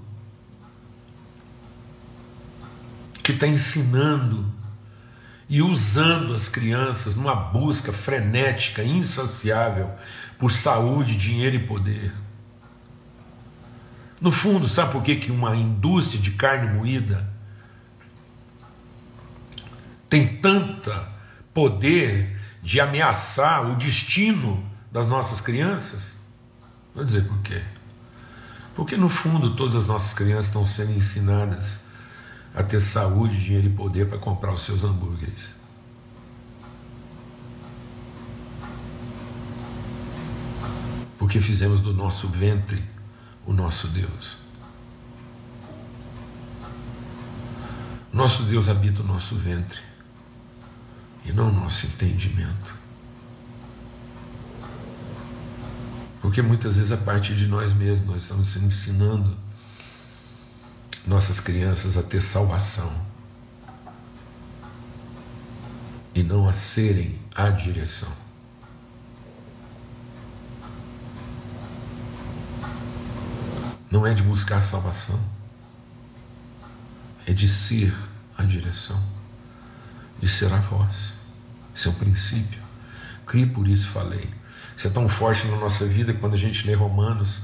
que 3.23 3.31
está 3.31 3.47
ensinando 3.47 4.56
e 5.49 5.62
usando 5.62 6.36
as 6.36 6.49
crianças 6.49 7.15
numa 7.15 7.36
busca 7.36 7.93
frenética, 7.93 8.83
insaciável 8.83 9.91
por 10.38 10.51
saúde, 10.51 11.15
dinheiro 11.15 11.55
e 11.55 11.67
poder. 11.67 12.13
No 14.19 14.31
fundo, 14.31 14.67
sabe 14.67 14.91
por 14.91 15.03
que, 15.03 15.15
que 15.15 15.31
uma 15.31 15.55
indústria 15.55 16.21
de 16.21 16.31
carne 16.31 16.73
moída 16.73 17.27
tem 20.10 20.38
tanta 20.38 21.10
poder 21.53 22.38
de 22.62 22.79
ameaçar 22.79 23.69
o 23.69 23.75
destino 23.75 24.65
das 24.91 25.07
nossas 25.07 25.39
crianças? 25.39 26.17
Vou 26.93 27.05
dizer 27.05 27.25
por 27.25 27.38
quê. 27.39 27.63
Porque 28.75 28.97
no 28.97 29.07
fundo 29.07 29.55
todas 29.55 29.75
as 29.75 29.88
nossas 29.88 30.13
crianças 30.13 30.45
estão 30.45 30.65
sendo 30.65 30.91
ensinadas 30.91 31.87
a 32.57 32.63
ter 32.63 32.81
saúde, 32.81 33.39
dinheiro 33.39 33.67
e 33.67 33.69
poder 33.69 34.09
para 34.09 34.17
comprar 34.17 34.51
os 34.51 34.63
seus 34.63 34.83
hambúrgueres. 34.83 35.45
Porque 41.19 41.39
fizemos 41.39 41.81
do 41.81 41.93
nosso 41.93 42.27
ventre 42.27 42.83
o 43.45 43.53
nosso 43.53 43.87
Deus. 43.89 44.37
Nosso 48.11 48.41
Deus 48.41 48.67
habita 48.67 49.03
o 49.03 49.05
nosso 49.05 49.35
ventre 49.35 49.79
e 51.23 51.31
não 51.31 51.49
o 51.49 51.53
nosso 51.53 51.85
entendimento. 51.85 52.73
Porque 56.23 56.41
muitas 56.41 56.77
vezes 56.77 56.91
a 56.91 56.97
partir 56.97 57.35
de 57.35 57.45
nós 57.45 57.71
mesmos 57.71 58.07
nós 58.07 58.23
estamos 58.23 58.55
ensinando 58.57 59.37
nossas 61.07 61.39
crianças 61.39 61.97
a 61.97 62.03
ter 62.03 62.21
salvação 62.21 62.91
e 66.13 66.21
não 66.21 66.47
a 66.47 66.53
serem 66.53 67.19
a 67.33 67.49
direção. 67.49 68.27
não 73.89 74.05
é 74.05 74.13
de 74.13 74.21
buscar 74.21 74.61
salvação, 74.63 75.19
é 77.25 77.33
de 77.33 77.47
ser 77.47 77.93
a 78.37 78.43
direção, 78.43 79.01
de 80.21 80.27
ser 80.27 80.51
a 80.51 80.59
voz. 80.59 81.13
Esse 81.75 81.87
é 81.87 81.91
o 81.91 81.93
princípio. 81.93 82.61
Crie 83.25 83.45
por 83.45 83.67
isso 83.67 83.87
falei. 83.87 84.29
Isso 84.75 84.87
é 84.87 84.89
tão 84.91 85.07
forte 85.07 85.47
na 85.47 85.57
nossa 85.57 85.85
vida 85.85 86.13
que 86.13 86.19
quando 86.19 86.33
a 86.33 86.37
gente 86.37 86.65
lê 86.67 86.73
Romanos, 86.73 87.41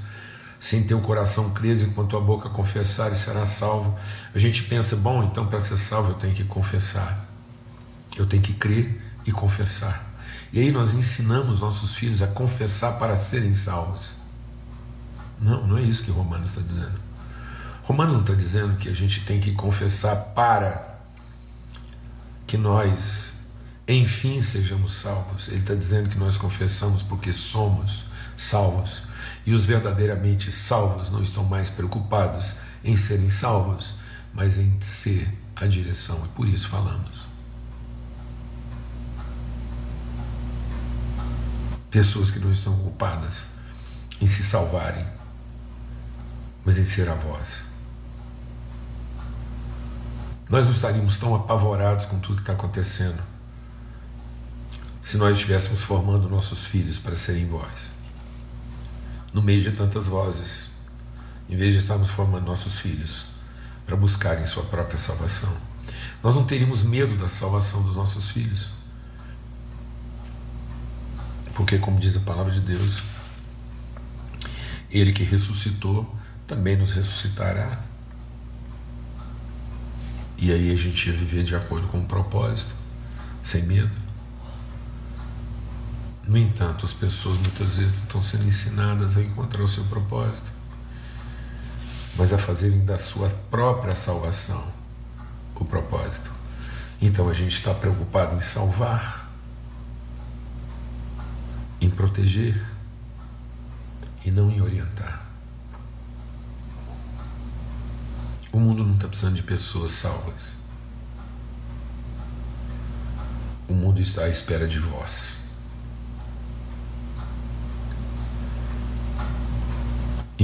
sem 0.64 0.82
ter 0.82 0.94
o 0.94 1.02
coração 1.02 1.50
crer 1.50 1.78
e 1.78 1.88
com 1.88 2.04
a 2.04 2.22
boca 2.22 2.50
confessar 2.50 3.12
e 3.12 3.16
será 3.16 3.46
salvo, 3.46 4.00
a 4.34 4.40
gente 4.40 4.64
pensa, 4.64 4.96
bom, 4.96 5.22
então 5.22 5.46
para 5.46 5.60
ser 5.60 5.78
salvo 5.78 6.12
eu 6.12 6.14
tenho 6.14 6.34
que 6.34 6.46
confessar. 6.46 7.28
Eu 8.16 8.26
tenho 8.26 8.42
que 8.42 8.54
crer 8.54 8.98
e 9.26 9.32
confessar. 9.34 10.10
E 10.54 10.62
aí 10.62 10.72
nós 10.72 10.94
ensinamos 10.94 11.60
nossos 11.60 11.96
filhos 11.96 12.22
a 12.22 12.28
confessar 12.28 12.98
para 12.98 13.14
serem 13.18 13.54
salvos. 13.54 14.14
Não, 15.38 15.68
não 15.68 15.78
é 15.78 15.82
isso 15.82 16.02
que 16.02 16.12
Romanos 16.12 16.52
está 16.52 16.62
dizendo. 16.62 16.98
Romanos 17.84 18.14
não 18.14 18.22
está 18.22 18.34
dizendo 18.34 18.78
que 18.78 18.88
a 18.88 18.94
gente 18.94 19.26
tem 19.26 19.42
que 19.42 19.52
confessar 19.52 20.16
para 20.34 20.98
que 22.48 22.56
nós, 22.56 23.34
enfim, 23.86 24.42
sejamos 24.42 24.94
salvos. 24.94 25.50
Ele 25.50 25.58
está 25.58 25.76
dizendo 25.76 26.08
que 26.08 26.18
nós 26.18 26.38
confessamos 26.38 27.04
porque 27.04 27.34
somos 27.34 28.06
salvos. 28.38 29.12
E 29.46 29.54
os 29.54 29.66
verdadeiramente 29.66 30.52
salvos 30.52 31.10
não 31.10 31.22
estão 31.22 31.44
mais 31.44 31.70
preocupados 31.70 32.56
em 32.84 32.96
serem 32.96 33.30
salvos, 33.30 33.96
mas 34.34 34.58
em 34.58 34.80
ser 34.80 35.32
a 35.56 35.68
direção. 35.68 36.24
E 36.26 36.30
por 36.30 36.48
isso 36.48 36.70
falamos. 36.70 37.28
Pessoas 41.92 42.32
que 42.32 42.40
não 42.40 42.52
estão 42.52 42.74
ocupadas 42.74 43.48
em 44.20 44.28
se 44.28 44.44
salvarem, 44.44 45.06
mas 46.66 46.80
em 46.80 46.86
ser 46.86 47.10
a 47.10 47.14
voz. 47.14 47.66
Nós 50.50 50.66
não 50.66 50.72
estaríamos 50.72 51.18
tão 51.18 51.36
apavorados 51.36 52.06
com 52.06 52.20
tudo 52.20 52.36
que 52.36 52.42
está 52.42 52.54
acontecendo 52.54 53.22
se 55.02 55.18
nós 55.18 55.34
estivéssemos 55.34 55.82
formando 55.82 56.30
nossos 56.30 56.66
filhos 56.66 56.98
para 56.98 57.16
serem 57.16 57.46
voz. 57.46 57.93
No 59.34 59.42
meio 59.42 59.62
de 59.62 59.72
tantas 59.72 60.08
vozes, 60.08 60.70
em 61.50 61.56
vez 61.56 61.74
de 61.74 61.80
estarmos 61.80 62.10
formando 62.10 62.46
nossos 62.46 62.80
filhos 62.80 63.26
para 63.86 63.96
buscarem 63.96 64.46
sua 64.46 64.64
própria 64.64 64.98
salvação. 64.98 65.56
Nós 66.24 66.36
não 66.36 66.46
teríamos 66.46 66.84
medo 66.84 67.16
da 67.18 67.28
salvação 67.28 67.84
dos 67.84 67.96
nossos 67.96 68.32
filhos. 68.32 68.70
Porque, 71.54 71.78
como 71.78 72.00
diz 72.00 72.16
a 72.16 72.22
palavra 72.22 72.52
de 72.52 72.62
Deus, 72.62 73.04
Ele 74.90 75.12
que 75.12 75.24
ressuscitou 75.24 76.16
também 76.48 76.76
nos 76.76 76.94
ressuscitará. 76.94 77.80
E 80.38 80.52
aí 80.52 80.72
a 80.72 80.78
gente 80.78 81.10
ia 81.10 81.16
viver 81.16 81.44
de 81.44 81.56
acordo 81.56 81.88
com 81.88 82.00
o 82.00 82.06
propósito, 82.06 82.76
sem 83.42 83.64
medo. 83.64 84.03
No 86.28 86.38
entanto, 86.38 86.86
as 86.86 86.94
pessoas 86.94 87.38
muitas 87.38 87.78
vezes 87.78 87.94
não 87.94 88.04
estão 88.04 88.22
sendo 88.22 88.46
ensinadas 88.46 89.18
a 89.18 89.22
encontrar 89.22 89.64
o 89.64 89.68
seu 89.68 89.84
propósito, 89.86 90.52
mas 92.16 92.32
a 92.32 92.38
fazerem 92.38 92.86
da 92.86 92.98
sua 92.98 93.30
própria 93.30 93.96
salvação 93.96 94.84
o 95.64 95.66
propósito. 95.66 96.32
Então 97.02 97.28
a 97.30 97.34
gente 97.34 97.54
está 97.54 97.74
preocupado 97.74 98.36
em 98.36 98.42
salvar, 98.42 99.32
em 101.82 101.90
proteger 101.90 102.62
e 104.24 104.32
não 104.32 104.52
em 104.52 104.62
orientar. 104.62 105.26
O 108.52 108.60
mundo 108.60 108.84
não 108.84 108.94
está 108.96 109.08
precisando 109.08 109.36
de 109.36 109.44
pessoas 109.44 109.92
salvas. 109.94 110.54
O 113.68 113.74
mundo 113.74 114.00
está 114.00 114.26
à 114.26 114.30
espera 114.30 114.68
de 114.68 114.78
vós. 114.78 115.43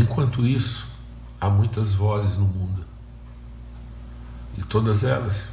Enquanto 0.10 0.44
isso, 0.44 0.88
há 1.40 1.52
muitas 1.52 1.94
vozes 1.94 2.36
no 2.36 2.46
mundo. 2.46 2.84
E 4.58 4.64
todas 4.64 5.04
elas 5.04 5.52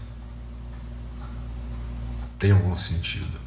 têm 2.38 2.52
algum 2.52 2.74
sentido. 2.74 3.38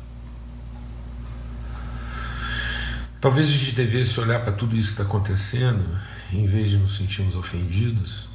Talvez 3.19 3.47
a 3.47 3.51
gente 3.51 3.71
devesse 3.71 4.19
olhar 4.19 4.41
para 4.41 4.53
tudo 4.53 4.75
isso 4.75 4.89
que 4.89 5.01
está 5.01 5.03
acontecendo, 5.03 5.99
em 6.31 6.45
vez 6.45 6.69
de 6.69 6.77
nos 6.77 6.95
sentirmos 6.95 7.35
ofendidos, 7.35 8.29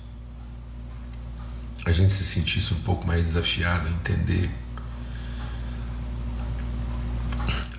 a 1.86 1.92
gente 1.92 2.12
se 2.12 2.24
sentisse 2.24 2.74
um 2.74 2.80
pouco 2.80 3.06
mais 3.06 3.24
desafiado 3.24 3.86
a 3.86 3.90
entender 3.90 4.50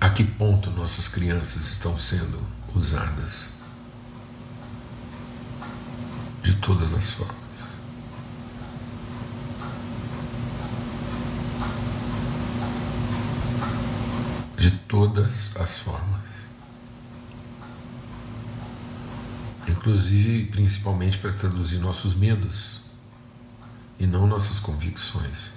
a 0.00 0.08
que 0.08 0.24
ponto 0.24 0.70
nossas 0.70 1.06
crianças 1.06 1.70
estão 1.70 1.98
sendo 1.98 2.42
usadas 2.74 3.56
de 6.45 6.45
todas 6.56 6.92
as 6.92 7.10
formas. 7.10 7.36
De 14.58 14.70
todas 14.70 15.56
as 15.56 15.78
formas. 15.78 16.22
Inclusive, 19.68 20.46
principalmente 20.46 21.18
para 21.18 21.32
traduzir 21.32 21.78
nossos 21.78 22.14
medos 22.14 22.80
e 23.98 24.06
não 24.06 24.26
nossas 24.26 24.58
convicções. 24.58 25.52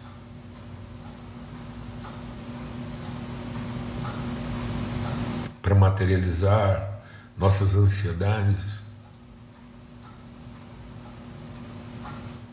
Para 5.61 5.75
materializar 5.75 7.01
nossas 7.37 7.75
ansiedades 7.75 8.88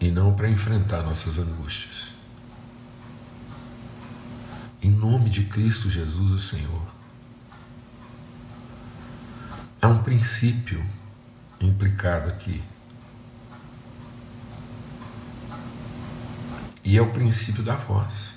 e 0.07 0.11
não 0.11 0.35
para 0.35 0.49
enfrentar 0.49 1.03
nossas 1.03 1.39
angústias. 1.39 2.15
Em 4.83 4.91
nome 4.91 5.31
de 5.31 5.45
Cristo 5.45 5.91
Jesus, 5.91 6.33
o 6.33 6.41
Senhor. 6.41 6.87
Há 9.81 9.89
um 9.89 10.03
princípio 10.03 10.85
implicado 11.61 12.29
aqui 12.29 12.63
E 16.87 16.97
é 16.97 17.03
o 17.03 17.11
princípio 17.11 17.65
da 17.65 17.75
voz, 17.75 18.37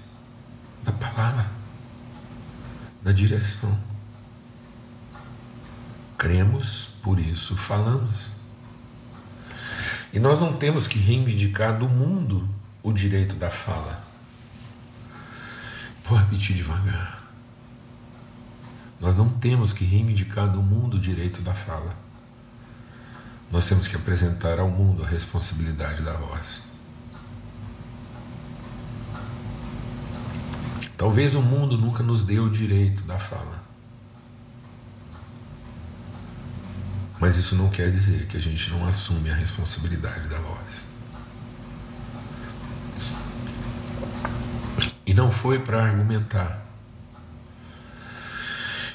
da 0.84 0.92
palavra, 0.92 1.52
da 3.00 3.12
direção. 3.12 3.80
Cremos, 6.18 6.90
por 7.04 7.20
isso 7.20 7.56
falamos. 7.56 8.39
E 10.12 10.20
nós 10.20 10.40
não 10.40 10.54
temos 10.54 10.88
que 10.88 10.98
reivindicar 10.98 11.78
do 11.78 11.88
mundo 11.88 12.48
o 12.82 12.92
direito 12.92 13.36
da 13.36 13.50
fala. 13.50 14.04
Vou 16.04 16.18
repetir 16.18 16.56
devagar. 16.56 17.22
Nós 19.00 19.16
não 19.16 19.30
temos 19.30 19.72
que 19.72 19.86
reivindicar 19.86 20.50
do 20.52 20.62
mundo 20.62 20.98
o 20.98 21.00
direito 21.00 21.42
da 21.42 21.54
fala. 21.54 21.96
Nós 23.52 23.68
temos 23.68 23.88
que 23.88 23.96
apresentar 23.96 24.60
ao 24.60 24.70
mundo 24.70 25.04
a 25.04 25.08
responsabilidade 25.08 26.02
da 26.02 26.14
voz. 26.14 26.64
Talvez 30.98 31.34
o 31.34 31.42
mundo 31.42 31.78
nunca 31.78 32.04
nos 32.04 32.24
dê 32.24 32.40
o 32.40 32.50
direito 32.50 33.04
da 33.04 33.18
fala. 33.18 33.69
Mas 37.20 37.38
isso 37.38 37.56
não 37.56 37.70
quer 37.70 37.92
dizer 37.92 38.28
que 38.28 38.38
a 38.38 38.42
gente 38.42 38.70
não 38.72 38.88
assume 38.88 39.30
a 39.30 39.36
responsabilidade 39.36 40.28
da 40.28 40.40
voz. 40.40 40.88
E 45.06 45.14
não 45.14 45.30
foi 45.30 45.60
para 45.60 45.84
argumentar, 45.84 46.66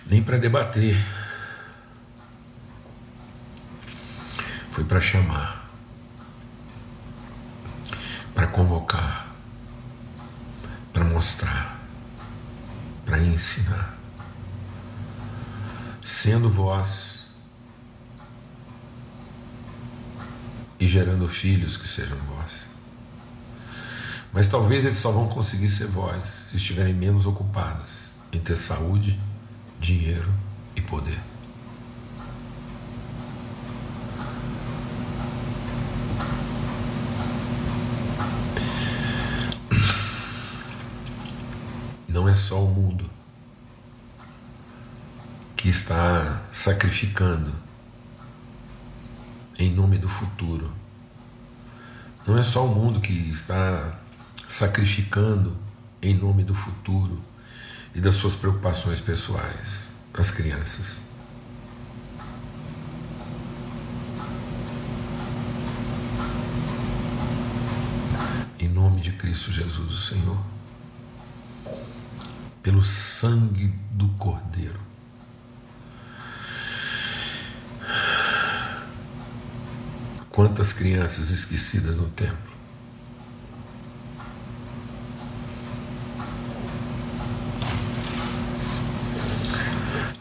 nem 0.07 0.23
para 0.23 0.39
debater. 0.39 0.97
Foi 4.71 4.85
para 4.85 5.01
chamar, 5.01 5.69
para 8.35 8.47
convocar, 8.47 9.29
para 10.93 11.05
mostrar 11.05 11.75
para 13.05 13.23
ensinar. 13.23 13.97
Sendo 16.03 16.51
voz 16.51 17.24
gerando 20.95 21.29
filhos 21.29 21.77
que 21.77 21.89
sejam 21.89 22.17
vós. 22.19 22.69
Mas 24.33 24.47
talvez 24.47 24.85
eles 24.85 24.97
só 24.97 25.11
vão 25.11 25.27
conseguir 25.27 25.69
ser 25.69 25.89
vós 25.89 26.29
se 26.29 26.57
estiverem 26.57 26.95
menos 26.95 27.27
ocupados 27.27 28.11
em 28.33 28.39
ter 28.39 28.55
saúde, 28.55 29.19
dinheiro 29.81 30.33
e 30.77 30.81
poder. 30.81 31.21
Não 42.07 42.29
é 42.29 42.35
só 42.35 42.65
o 42.65 42.73
mundo 42.73 43.11
que 45.57 45.69
está 45.69 46.41
sacrificando 46.53 47.53
em 49.59 49.73
nome 49.73 49.99
do 49.99 50.09
futuro 50.09 50.84
não 52.27 52.39
é 52.39 52.43
só 52.43 52.65
o 52.65 52.75
mundo 52.75 53.03
que 53.03 53.13
está 53.13 53.99
sacrificando 54.49 55.55
em 56.01 56.15
nome 56.15 56.43
do 56.43 56.55
futuro 56.55 57.23
e 57.95 58.01
das 58.01 58.15
suas 58.15 58.35
preocupações 58.35 58.99
pessoais, 58.99 59.91
as 60.13 60.31
crianças. 60.31 61.01
Em 68.59 68.69
nome 68.69 69.03
de 69.03 69.13
Cristo 69.13 69.53
Jesus, 69.53 69.93
o 69.93 69.99
Senhor, 69.99 70.39
pelo 72.63 72.83
sangue 72.83 73.67
do 73.91 74.09
Cordeiro, 74.17 74.81
Quantas 80.35 80.73
crianças 80.73 81.31
esquecidas 81.31 81.97
no 81.97 82.09
templo? 82.09 82.53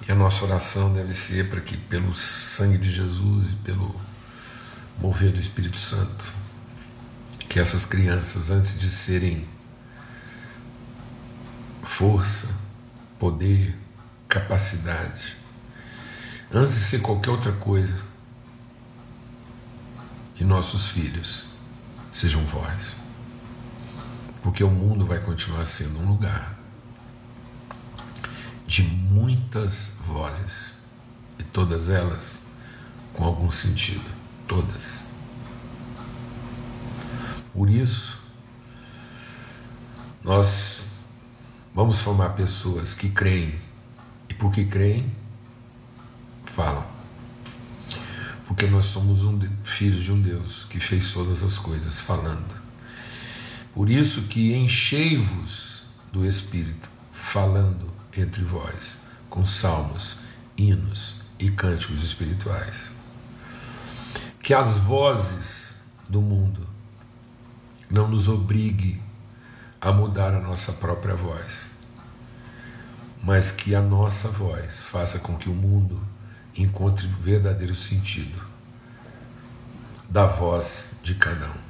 E 0.07 0.11
a 0.11 0.13
nossa 0.13 0.45
oração 0.45 0.93
deve 0.93 1.15
ser 1.15 1.49
para 1.49 1.59
que, 1.61 1.75
pelo 1.75 2.13
sangue 2.13 2.77
de 2.77 2.91
Jesus 2.91 3.47
e 3.47 3.55
pelo 3.63 3.99
mover 4.99 5.31
do 5.31 5.41
Espírito 5.41 5.77
Santo, 5.77 6.31
que 7.49 7.59
essas 7.59 7.83
crianças, 7.83 8.51
antes 8.51 8.79
de 8.79 8.91
serem 8.91 9.47
força, 11.81 12.49
poder, 13.17 13.75
capacidade, 14.29 15.35
antes 16.53 16.75
de 16.75 16.81
ser 16.81 16.99
qualquer 16.99 17.31
outra 17.31 17.51
coisa, 17.53 18.12
que 20.43 20.47
nossos 20.47 20.89
filhos 20.89 21.45
sejam 22.11 22.43
vós. 22.47 22.97
Porque 24.41 24.61
o 24.61 24.69
mundo 24.69 25.05
vai 25.05 25.21
continuar 25.21 25.63
sendo 25.63 26.01
um 26.01 26.05
lugar 26.05 26.59
de 28.67 28.83
muitas 28.83 29.91
vozes 30.05 30.73
e 31.39 31.43
todas 31.43 31.87
elas 31.87 32.41
com 33.13 33.23
algum 33.23 33.49
sentido, 33.49 34.03
todas. 34.45 35.07
Por 37.53 37.69
isso, 37.69 38.19
nós 40.21 40.81
vamos 41.73 42.01
formar 42.01 42.31
pessoas 42.31 42.93
que 42.93 43.09
creem 43.09 43.57
e 44.27 44.33
porque 44.33 44.65
creem, 44.65 45.09
falam 46.43 46.92
porque 48.53 48.67
nós 48.67 48.85
somos 48.85 49.23
um 49.23 49.39
filhos 49.63 50.03
de 50.03 50.11
um 50.11 50.21
Deus 50.21 50.67
que 50.69 50.79
fez 50.79 51.11
todas 51.11 51.41
as 51.41 51.57
coisas 51.57 51.99
falando. 51.99 52.53
Por 53.73 53.89
isso 53.89 54.23
que 54.23 54.53
enchei-vos 54.53 55.81
do 56.11 56.23
Espírito, 56.23 56.87
falando 57.11 57.91
entre 58.15 58.43
vós, 58.43 58.99
com 59.27 59.43
salmos, 59.43 60.17
hinos 60.55 61.23
e 61.39 61.49
cânticos 61.49 62.03
espirituais. 62.03 62.91
Que 64.43 64.53
as 64.53 64.77
vozes 64.77 65.73
do 66.07 66.21
mundo 66.21 66.67
não 67.89 68.07
nos 68.07 68.27
obrigue 68.27 69.01
a 69.81 69.91
mudar 69.91 70.31
a 70.31 70.39
nossa 70.39 70.73
própria 70.73 71.15
voz, 71.15 71.71
mas 73.23 73.49
que 73.49 73.73
a 73.73 73.81
nossa 73.81 74.27
voz 74.27 74.79
faça 74.79 75.17
com 75.17 75.37
que 75.37 75.49
o 75.49 75.55
mundo 75.55 75.99
encontre 76.55 77.07
verdadeiro 77.07 77.75
sentido 77.75 78.41
da 80.07 80.27
voz 80.27 80.93
de 81.01 81.15
cada 81.15 81.49
um. 81.49 81.63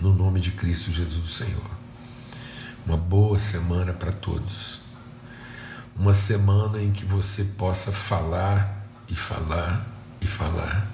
No 0.00 0.14
nome 0.14 0.40
de 0.40 0.52
Cristo 0.52 0.92
Jesus, 0.92 1.32
Senhor. 1.32 1.70
Uma 2.86 2.96
boa 2.96 3.38
semana 3.38 3.92
para 3.92 4.12
todos. 4.12 4.80
Uma 5.96 6.14
semana 6.14 6.80
em 6.80 6.92
que 6.92 7.04
você 7.04 7.44
possa 7.44 7.92
falar 7.92 8.86
e 9.08 9.16
falar 9.16 9.86
e 10.20 10.26
falar 10.26 10.86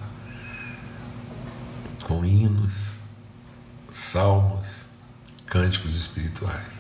com 2.05 2.25
hinos, 2.25 3.01
salmos, 3.91 4.87
cânticos 5.47 5.97
espirituais. 5.97 6.73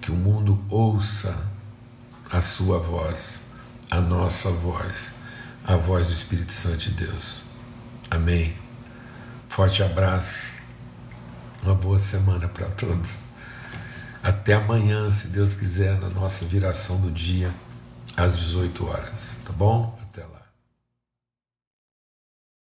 Que 0.00 0.10
o 0.10 0.14
mundo 0.14 0.62
ouça 0.68 1.48
a 2.30 2.42
sua 2.42 2.78
voz 2.78 3.47
a 3.90 4.00
nossa 4.00 4.50
voz, 4.50 5.14
a 5.64 5.76
voz 5.76 6.06
do 6.06 6.12
Espírito 6.12 6.52
Santo 6.52 6.78
de 6.78 6.90
Deus. 6.90 7.42
Amém. 8.10 8.54
Forte 9.48 9.82
abraço. 9.82 10.52
Uma 11.62 11.74
boa 11.74 11.98
semana 11.98 12.48
para 12.48 12.66
todos. 12.68 13.20
Até 14.22 14.54
amanhã, 14.54 15.08
se 15.10 15.28
Deus 15.28 15.54
quiser, 15.54 15.98
na 15.98 16.08
nossa 16.10 16.44
viração 16.44 17.00
do 17.00 17.10
dia, 17.10 17.52
às 18.16 18.38
18 18.38 18.86
horas. 18.86 19.38
Tá 19.44 19.52
bom? 19.52 19.97